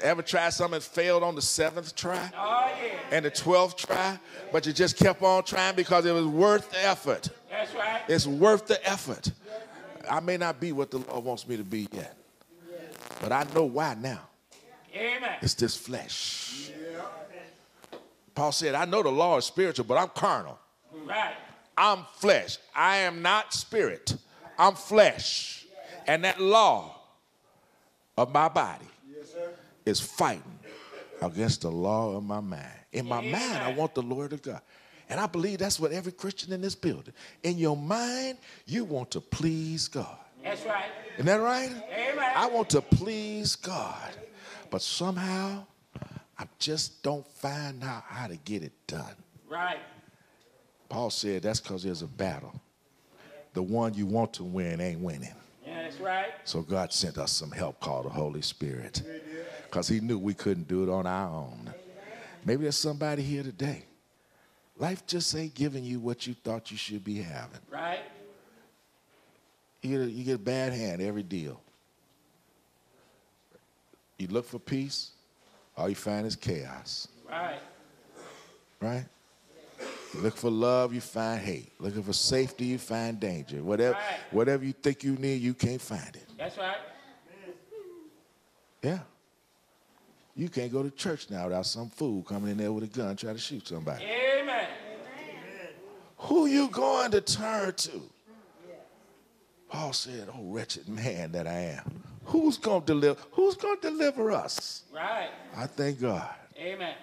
Ever 0.02 0.20
tried 0.22 0.50
something 0.50 0.74
and 0.74 0.84
failed 0.84 1.22
on 1.22 1.34
the 1.34 1.40
seventh 1.42 1.96
try 1.96 2.30
Oh, 2.36 2.70
yeah. 2.82 2.98
and 3.16 3.24
the 3.24 3.30
twelfth 3.30 3.76
try, 3.76 4.18
but 4.52 4.66
you 4.66 4.74
just 4.74 4.96
kept 4.98 5.22
on 5.22 5.42
trying 5.42 5.74
because 5.74 6.04
it 6.04 6.12
was 6.12 6.26
worth 6.26 6.70
the 6.70 6.84
effort? 6.84 7.30
That's 7.72 7.78
right. 7.78 8.02
It's 8.08 8.26
worth 8.26 8.66
the 8.66 8.88
effort. 8.88 9.30
I 10.08 10.20
may 10.20 10.36
not 10.36 10.60
be 10.60 10.72
what 10.72 10.90
the 10.90 10.98
Lord 10.98 11.24
wants 11.24 11.48
me 11.48 11.56
to 11.56 11.64
be 11.64 11.88
yet, 11.92 12.16
but 13.20 13.32
I 13.32 13.44
know 13.54 13.64
why 13.64 13.94
now. 13.94 14.20
Amen. 14.94 15.36
It's 15.42 15.54
this 15.54 15.76
flesh. 15.76 16.70
Paul 18.34 18.52
said, 18.52 18.74
I 18.74 18.84
know 18.84 19.02
the 19.02 19.10
law 19.10 19.36
is 19.38 19.46
spiritual, 19.46 19.84
but 19.86 19.96
I'm 19.96 20.08
carnal. 20.08 20.58
Right. 21.04 21.34
I'm 21.76 22.04
flesh. 22.16 22.58
I 22.74 22.98
am 22.98 23.22
not 23.22 23.52
spirit. 23.52 24.16
I'm 24.58 24.74
flesh. 24.74 25.66
And 26.06 26.24
that 26.24 26.40
law 26.40 26.98
of 28.16 28.32
my 28.32 28.48
body 28.48 28.86
is 29.84 30.00
fighting 30.00 30.58
against 31.20 31.62
the 31.62 31.70
law 31.70 32.16
of 32.16 32.24
my 32.24 32.40
mind. 32.40 32.66
In 32.92 33.06
my 33.06 33.20
mind, 33.20 33.58
I 33.58 33.72
want 33.72 33.94
the 33.94 34.02
Lord 34.02 34.32
of 34.32 34.42
God. 34.42 34.60
And 35.08 35.20
I 35.20 35.26
believe 35.26 35.58
that's 35.58 35.78
what 35.78 35.92
every 35.92 36.12
Christian 36.12 36.52
in 36.52 36.60
this 36.60 36.74
building. 36.74 37.14
In 37.42 37.58
your 37.58 37.76
mind, 37.76 38.38
you 38.66 38.84
want 38.84 39.10
to 39.12 39.20
please 39.20 39.88
God. 39.88 40.16
That's 40.42 40.64
right. 40.64 40.90
Isn't 41.14 41.26
that 41.26 41.40
right? 41.40 41.70
Amen. 41.92 42.32
I 42.34 42.46
want 42.46 42.70
to 42.70 42.80
please 42.82 43.56
God. 43.56 44.10
But 44.70 44.82
somehow, 44.82 45.64
I 46.38 46.44
just 46.58 47.02
don't 47.02 47.26
find 47.26 47.82
out 47.82 48.04
how 48.06 48.26
to 48.26 48.36
get 48.36 48.62
it 48.62 48.72
done. 48.86 49.14
Right. 49.48 49.78
Paul 50.88 51.10
said 51.10 51.42
that's 51.42 51.60
because 51.60 51.82
there's 51.82 52.02
a 52.02 52.06
battle. 52.06 52.60
The 53.54 53.62
one 53.62 53.94
you 53.94 54.06
want 54.06 54.34
to 54.34 54.44
win 54.44 54.80
ain't 54.80 55.00
winning. 55.00 55.34
Yeah, 55.66 55.82
that's 55.82 55.98
right. 55.98 56.26
So 56.44 56.62
God 56.62 56.92
sent 56.92 57.16
us 57.16 57.32
some 57.32 57.50
help 57.50 57.80
called 57.80 58.04
the 58.04 58.10
Holy 58.10 58.42
Spirit 58.42 59.02
because 59.64 59.88
He 59.88 60.00
knew 60.00 60.18
we 60.18 60.34
couldn't 60.34 60.68
do 60.68 60.82
it 60.82 60.90
on 60.90 61.06
our 61.06 61.28
own. 61.28 61.72
Maybe 62.44 62.64
there's 62.64 62.76
somebody 62.76 63.22
here 63.22 63.42
today. 63.42 63.84
Life 64.78 65.06
just 65.06 65.34
ain't 65.34 65.54
giving 65.54 65.84
you 65.84 66.00
what 66.00 66.26
you 66.26 66.34
thought 66.34 66.70
you 66.70 66.76
should 66.76 67.02
be 67.02 67.16
having. 67.22 67.60
Right. 67.70 68.00
You 69.82 69.90
get 69.90 70.00
a, 70.06 70.10
you 70.10 70.24
get 70.24 70.34
a 70.34 70.38
bad 70.38 70.72
hand 70.72 71.00
every 71.00 71.22
deal. 71.22 71.60
You 74.18 74.28
look 74.28 74.46
for 74.46 74.58
peace, 74.58 75.10
all 75.76 75.88
you 75.88 75.94
find 75.94 76.26
is 76.26 76.36
chaos, 76.36 77.08
Right. 77.28 77.60
right? 78.80 79.04
You 80.14 80.20
look 80.20 80.36
for 80.36 80.50
love, 80.50 80.94
you 80.94 81.00
find 81.02 81.40
hate. 81.40 81.70
Looking 81.78 82.02
for 82.02 82.14
safety, 82.14 82.64
you 82.66 82.78
find 82.78 83.20
danger. 83.20 83.62
Whatever, 83.62 83.92
Right. 83.98 84.18
whatever 84.30 84.64
you 84.64 84.72
think 84.72 85.04
you 85.04 85.16
need, 85.16 85.42
you 85.42 85.52
can't 85.52 85.80
find 85.80 86.16
it. 86.16 86.26
That's 86.38 86.56
right. 86.56 86.78
Yeah. 88.82 89.00
You 90.34 90.48
can't 90.48 90.72
go 90.72 90.82
to 90.82 90.90
church 90.90 91.28
now 91.30 91.44
without 91.44 91.66
some 91.66 91.88
fool 91.90 92.22
coming 92.22 92.50
in 92.52 92.56
there 92.58 92.72
with 92.72 92.84
a 92.84 92.86
gun 92.88 93.16
trying 93.16 93.34
to 93.34 93.40
shoot 93.40 93.66
somebody. 93.68 94.04
Amen. 94.04 94.25
Who 96.36 96.44
you 96.44 96.68
going 96.68 97.12
to 97.12 97.22
turn 97.22 97.72
to? 97.72 98.02
Paul 99.70 99.94
said, 99.94 100.28
"Oh 100.30 100.42
wretched 100.42 100.86
man 100.86 101.32
that 101.32 101.46
I 101.46 101.78
am. 101.80 102.02
Who's 102.26 102.58
going 102.58 102.82
to 102.82 102.86
deliver? 102.86 103.18
Who's 103.32 103.54
going 103.54 103.80
to 103.80 103.88
deliver 103.88 104.30
us?" 104.32 104.82
Right. 104.94 105.30
I 105.56 105.66
thank 105.66 105.98
God. 105.98 106.28
Amen. 106.58 106.94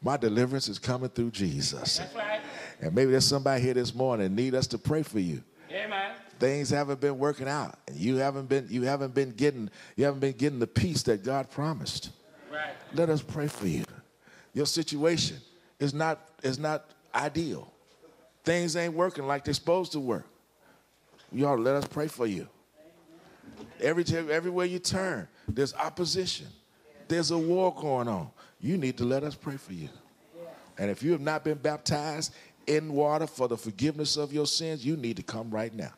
My 0.00 0.16
deliverance 0.16 0.66
is 0.66 0.78
coming 0.78 1.10
through 1.10 1.30
Jesus. 1.32 1.98
That's 1.98 2.14
right. 2.14 2.40
And 2.80 2.94
maybe 2.94 3.10
there's 3.10 3.26
somebody 3.26 3.60
here 3.60 3.74
this 3.74 3.94
morning 3.94 4.34
need 4.34 4.54
us 4.54 4.66
to 4.68 4.78
pray 4.78 5.02
for 5.02 5.20
you. 5.20 5.44
Amen. 5.70 6.12
Things 6.38 6.70
haven't 6.70 7.02
been 7.02 7.18
working 7.18 7.48
out, 7.48 7.78
and 7.86 7.98
you 7.98 8.16
haven't 8.16 8.48
been 8.48 8.66
you 8.70 8.84
haven't 8.84 9.12
been 9.12 9.32
getting 9.32 9.68
you 9.94 10.06
haven't 10.06 10.20
been 10.20 10.38
getting 10.38 10.58
the 10.58 10.66
peace 10.66 11.02
that 11.02 11.22
God 11.22 11.50
promised. 11.50 12.12
Right. 12.50 12.72
Let 12.94 13.10
us 13.10 13.20
pray 13.20 13.46
for 13.46 13.66
you. 13.66 13.84
Your 14.54 14.64
situation 14.64 15.36
is 15.78 15.92
not 15.92 16.30
is 16.42 16.58
not 16.58 16.86
ideal. 17.14 17.69
Things 18.50 18.74
ain't 18.74 18.94
working 18.94 19.28
like 19.28 19.44
they're 19.44 19.54
supposed 19.54 19.92
to 19.92 20.00
work. 20.00 20.26
You 21.30 21.46
ought 21.46 21.54
to 21.54 21.62
let 21.62 21.76
us 21.76 21.86
pray 21.86 22.08
for 22.08 22.26
you. 22.26 22.48
Every 23.80 24.04
everywhere 24.28 24.66
you 24.66 24.80
turn, 24.80 25.28
there's 25.46 25.72
opposition. 25.72 26.48
There's 27.06 27.30
a 27.30 27.38
war 27.38 27.72
going 27.72 28.08
on. 28.08 28.28
You 28.60 28.76
need 28.76 28.98
to 28.98 29.04
let 29.04 29.22
us 29.22 29.36
pray 29.36 29.56
for 29.56 29.72
you. 29.72 29.88
And 30.78 30.90
if 30.90 31.00
you 31.00 31.12
have 31.12 31.20
not 31.20 31.44
been 31.44 31.58
baptized 31.58 32.34
in 32.66 32.92
water 32.92 33.28
for 33.28 33.46
the 33.46 33.56
forgiveness 33.56 34.16
of 34.16 34.32
your 34.32 34.48
sins, 34.48 34.84
you 34.84 34.96
need 34.96 35.16
to 35.18 35.22
come 35.22 35.48
right 35.52 35.72
now. 35.72 35.92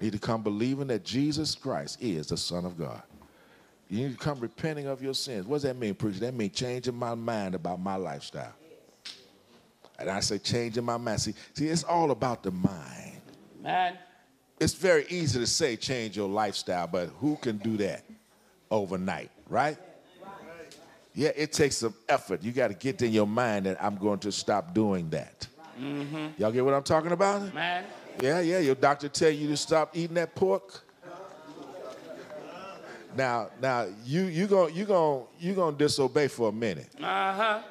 You 0.00 0.10
need 0.10 0.12
to 0.12 0.18
come 0.18 0.42
believing 0.42 0.88
that 0.88 1.02
Jesus 1.02 1.54
Christ 1.54 1.96
is 2.02 2.26
the 2.26 2.36
Son 2.36 2.66
of 2.66 2.76
God. 2.76 3.02
You 3.88 4.06
need 4.06 4.18
to 4.18 4.22
come 4.22 4.38
repenting 4.38 4.86
of 4.86 5.02
your 5.02 5.14
sins. 5.14 5.46
What 5.46 5.56
does 5.56 5.62
that 5.62 5.78
mean, 5.78 5.94
preacher? 5.94 6.20
That 6.20 6.34
means 6.34 6.52
changing 6.54 6.94
my 6.94 7.14
mind 7.14 7.54
about 7.54 7.80
my 7.80 7.96
lifestyle. 7.96 8.52
And 9.98 10.10
I 10.10 10.20
say 10.20 10.38
changing 10.38 10.84
my 10.84 10.96
mind. 10.96 11.20
See, 11.20 11.34
see, 11.54 11.68
it's 11.68 11.84
all 11.84 12.10
about 12.10 12.42
the 12.42 12.50
mind. 12.50 13.20
Man. 13.62 13.98
It's 14.60 14.74
very 14.74 15.04
easy 15.08 15.38
to 15.40 15.46
say 15.46 15.76
change 15.76 16.16
your 16.16 16.28
lifestyle, 16.28 16.86
but 16.86 17.08
who 17.20 17.36
can 17.36 17.58
do 17.58 17.76
that 17.78 18.04
overnight, 18.70 19.30
right? 19.48 19.76
Yeah, 21.14 21.30
it 21.36 21.52
takes 21.52 21.76
some 21.76 21.94
effort. 22.08 22.42
You 22.42 22.50
got 22.52 22.68
to 22.68 22.74
get 22.74 23.00
in 23.02 23.12
your 23.12 23.26
mind 23.26 23.66
that 23.66 23.82
I'm 23.82 23.96
going 23.96 24.18
to 24.20 24.32
stop 24.32 24.74
doing 24.74 25.10
that. 25.10 25.46
Mm 25.78 26.06
-hmm. 26.12 26.38
Y'all 26.38 26.52
get 26.52 26.64
what 26.64 26.74
I'm 26.74 26.82
talking 26.82 27.12
about? 27.12 27.54
Man. 27.54 27.84
Yeah, 28.20 28.46
yeah. 28.46 28.62
Your 28.62 28.76
doctor 28.76 29.08
tell 29.08 29.32
you 29.32 29.48
to 29.50 29.56
stop 29.56 29.96
eating 29.96 30.16
that 30.16 30.34
pork. 30.34 30.84
Now, 33.16 33.48
now 33.60 33.86
you 34.04 34.22
you 34.22 34.46
going 34.46 34.74
you 34.74 34.84
going 34.86 35.26
you 35.38 35.54
going 35.54 35.76
to 35.76 35.84
disobey 35.84 36.28
for 36.28 36.48
a 36.48 36.52
minute, 36.52 36.88
Uh 37.00 37.32
huh. 37.32 37.62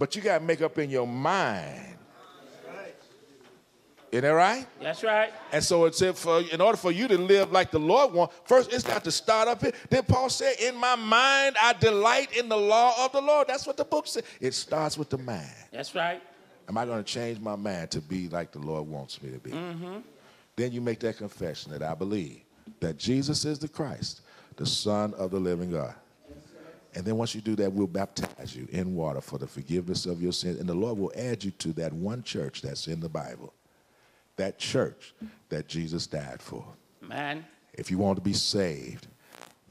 But 0.00 0.16
you 0.16 0.22
got 0.22 0.38
to 0.38 0.44
make 0.44 0.62
up 0.62 0.78
in 0.78 0.88
your 0.88 1.06
mind. 1.06 1.98
Isn't 4.10 4.22
that 4.22 4.30
right? 4.30 4.66
That's 4.80 5.04
right. 5.04 5.32
And 5.52 5.62
so 5.62 5.84
it 5.84 5.94
said, 5.94 6.16
for 6.16 6.40
in 6.40 6.60
order 6.60 6.76
for 6.76 6.90
you 6.90 7.06
to 7.06 7.16
live 7.16 7.52
like 7.52 7.70
the 7.70 7.78
Lord 7.78 8.12
wants, 8.12 8.34
first 8.44 8.72
it's 8.72 8.82
got 8.82 9.04
to 9.04 9.12
start 9.12 9.46
up 9.46 9.60
here. 9.60 9.72
Then 9.88 10.02
Paul 10.02 10.28
said, 10.30 10.58
"In 10.58 10.74
my 10.74 10.96
mind, 10.96 11.54
I 11.62 11.74
delight 11.74 12.36
in 12.36 12.48
the 12.48 12.56
law 12.56 13.04
of 13.04 13.12
the 13.12 13.20
Lord." 13.20 13.46
That's 13.46 13.68
what 13.68 13.76
the 13.76 13.84
book 13.84 14.08
said. 14.08 14.24
It 14.40 14.54
starts 14.54 14.98
with 14.98 15.10
the 15.10 15.18
mind. 15.18 15.52
That's 15.70 15.94
right. 15.94 16.20
Am 16.68 16.76
I 16.76 16.86
going 16.86 17.04
to 17.04 17.08
change 17.08 17.38
my 17.38 17.54
mind 17.54 17.92
to 17.92 18.00
be 18.00 18.28
like 18.28 18.50
the 18.50 18.58
Lord 18.58 18.88
wants 18.88 19.22
me 19.22 19.30
to 19.30 19.38
be? 19.38 19.50
Mm-hmm. 19.52 19.98
Then 20.56 20.72
you 20.72 20.80
make 20.80 20.98
that 21.00 21.18
confession 21.18 21.70
that 21.70 21.82
I 21.82 21.94
believe 21.94 22.40
that 22.80 22.96
Jesus 22.96 23.44
is 23.44 23.60
the 23.60 23.68
Christ, 23.68 24.22
the 24.56 24.66
Son 24.66 25.14
of 25.14 25.30
the 25.30 25.38
living 25.38 25.70
God. 25.70 25.94
And 26.94 27.04
then 27.04 27.16
once 27.16 27.34
you 27.34 27.40
do 27.40 27.54
that, 27.56 27.72
we'll 27.72 27.86
baptize 27.86 28.54
you 28.54 28.66
in 28.70 28.94
water 28.94 29.20
for 29.20 29.38
the 29.38 29.46
forgiveness 29.46 30.06
of 30.06 30.20
your 30.20 30.32
sins. 30.32 30.58
And 30.58 30.68
the 30.68 30.74
Lord 30.74 30.98
will 30.98 31.12
add 31.16 31.44
you 31.44 31.50
to 31.52 31.72
that 31.74 31.92
one 31.92 32.22
church 32.22 32.62
that's 32.62 32.88
in 32.88 33.00
the 33.00 33.08
Bible, 33.08 33.52
that 34.36 34.58
church 34.58 35.14
that 35.48 35.68
Jesus 35.68 36.06
died 36.06 36.42
for. 36.42 36.64
Man. 37.00 37.44
If 37.74 37.90
you 37.90 37.98
want 37.98 38.16
to 38.16 38.22
be 38.22 38.32
saved, 38.32 39.06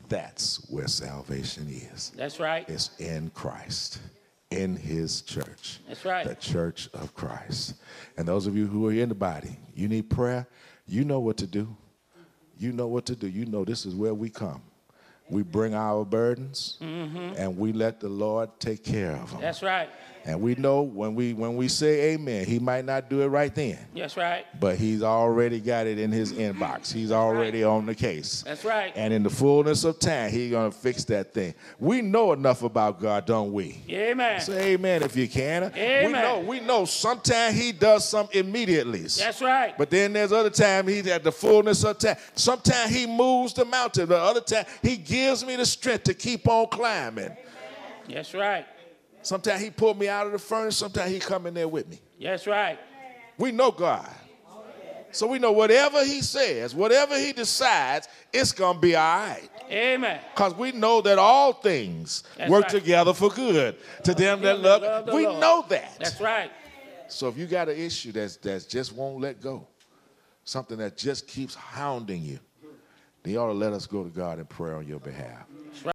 that's 0.08 0.66
where 0.70 0.88
salvation 0.88 1.68
is. 1.70 2.12
That's 2.16 2.40
right. 2.40 2.68
It's 2.70 2.92
in 3.00 3.30
Christ, 3.32 4.00
in 4.50 4.76
his 4.76 5.22
church. 5.22 5.80
That's 5.88 6.06
right. 6.06 6.26
The 6.26 6.36
church 6.36 6.90
of 6.94 7.14
Christ. 7.14 7.76
And 8.18 8.28
those 8.28 8.48
of 8.48 8.56
you 8.56 8.66
who 8.66 8.88
are 8.88 8.94
in 8.94 9.10
the 9.10 9.16
body, 9.16 9.58
you 9.76 9.88
need 9.88 10.10
prayer, 10.10 10.48
you 10.88 11.04
know 11.04 11.20
what 11.20 11.38
to 11.38 11.48
do. 11.48 11.76
You 12.58 12.72
know 12.72 12.88
what 12.88 13.06
to 13.06 13.16
do. 13.16 13.28
You 13.28 13.46
know 13.46 13.64
this 13.64 13.86
is 13.86 13.94
where 13.96 14.14
we 14.14 14.30
come. 14.30 14.62
We 15.30 15.44
bring 15.44 15.76
our 15.76 16.06
burdens 16.06 16.78
and 16.82 17.58
we 17.58 17.72
let 17.74 18.00
the 18.00 18.10
Lord 18.10 18.50
take 18.60 18.84
care 18.84 19.12
of 19.12 19.18
them. 19.18 19.28
Mm-hmm. 19.28 19.42
That's 19.42 19.62
right. 19.62 19.90
And 20.30 20.42
we 20.42 20.54
know 20.54 20.84
when 20.84 21.16
we 21.16 21.34
when 21.34 21.56
we 21.56 21.68
say 21.68 22.14
amen, 22.14 22.46
he 22.46 22.60
might 22.60 22.86
not 22.86 23.10
do 23.10 23.22
it 23.22 23.28
right 23.30 23.54
then, 23.54 23.80
That's 23.96 24.16
right. 24.16 24.46
but 24.60 24.78
he's 24.78 25.02
already 25.02 25.60
got 25.60 25.88
it 25.88 25.98
in 25.98 26.12
his 26.12 26.34
inbox. 26.34 26.94
He's 26.94 27.12
already 27.12 27.64
on 27.64 27.88
the 27.88 27.96
case. 27.96 28.44
That's 28.44 28.64
right. 28.64 28.94
And 28.96 29.12
in 29.12 29.24
the 29.24 29.32
fullness 29.32 29.86
of 29.86 29.98
time, 29.98 30.30
he's 30.32 30.52
going 30.52 30.72
to 30.72 30.78
fix 30.78 31.04
that 31.06 31.34
thing. 31.34 31.56
We 31.80 32.04
know 32.04 32.32
enough 32.34 32.62
about 32.62 33.00
God, 33.00 33.26
don't 33.26 33.52
we? 33.52 33.82
Amen. 33.90 34.40
Say 34.40 34.74
amen 34.74 35.02
if 35.02 35.16
you 35.16 35.28
can. 35.28 35.64
Amen. 35.76 36.06
We 36.06 36.12
know, 36.12 36.40
we 36.42 36.60
know 36.60 36.86
sometimes 36.86 37.56
he 37.56 37.72
does 37.72 38.08
something 38.08 38.40
immediately. 38.40 39.02
That's 39.02 39.42
right. 39.42 39.76
But 39.80 39.90
then 39.90 40.14
there's 40.14 40.32
other 40.32 40.52
time 40.52 40.88
he's 40.88 41.08
at 41.08 41.24
the 41.24 41.32
fullness 41.32 41.84
of 41.84 41.98
time. 41.98 42.18
Sometimes 42.36 42.94
he 42.96 43.08
moves 43.08 43.54
the 43.54 43.66
mountain, 43.66 44.06
but 44.06 44.20
other 44.22 44.42
time 44.42 44.66
he 44.84 44.96
gives 44.96 45.44
me 45.44 45.56
the 45.56 45.66
strength 45.66 46.04
to 46.04 46.14
keep 46.14 46.48
on 46.48 46.68
climbing. 46.68 47.36
That's 48.08 48.36
right. 48.36 48.68
Sometimes 49.22 49.62
he 49.62 49.70
pulled 49.70 50.00
me 50.00 50.08
out 50.08 50.26
of 50.26 50.32
the 50.32 50.40
furnace, 50.40 50.78
sometimes 50.78 51.12
he 51.12 51.20
come 51.20 51.46
in 51.48 51.54
there 51.54 51.68
with 51.68 51.88
me. 51.90 52.00
That's 52.22 52.48
right. 52.48 52.80
We 53.38 53.52
know 53.52 53.72
God. 53.72 54.10
So 55.12 55.26
we 55.26 55.40
know 55.40 55.52
whatever 55.52 56.06
he 56.06 56.22
says, 56.22 56.76
whatever 56.76 57.18
he 57.18 57.34
decides, 57.34 58.08
it's 58.32 58.52
going 58.52 58.76
to 58.76 58.80
be 58.80 58.96
all 58.96 59.04
right. 59.28 59.50
Amen. 59.72 60.20
Because 60.36 60.54
we 60.56 60.72
know 60.72 61.02
that 61.02 61.18
all 61.18 61.54
things 61.54 62.24
That's 62.38 62.50
work 62.50 62.64
right. 62.64 62.72
together 62.72 63.14
for 63.14 63.30
good 63.30 63.76
to 64.04 64.14
them 64.14 64.42
that 64.42 64.60
love. 64.60 64.82
love 64.82 65.08
We 65.14 65.26
Lord. 65.26 65.40
know 65.40 65.66
that. 65.70 65.98
That's 66.00 66.22
right. 66.22 66.52
So 67.08 67.28
if 67.28 67.38
you 67.38 67.48
got 67.48 67.70
an 67.70 67.78
issue 67.78 68.12
that's 68.12 68.36
that's 68.38 68.66
just 68.66 68.94
won't 68.94 69.20
let 69.20 69.42
go, 69.42 69.68
something 70.44 70.78
that 70.78 70.96
just 70.96 71.28
keeps 71.28 71.56
hounding 71.56 72.22
you, 72.24 72.40
then 73.24 73.34
you 73.34 73.40
ought 73.40 73.48
to 73.48 73.54
let 73.54 73.74
us 73.74 73.88
go 73.88 74.04
to 74.04 74.10
God 74.10 74.38
in 74.38 74.46
prayer 74.46 74.76
on 74.76 74.88
your 74.88 75.00
behalf. 75.00 75.46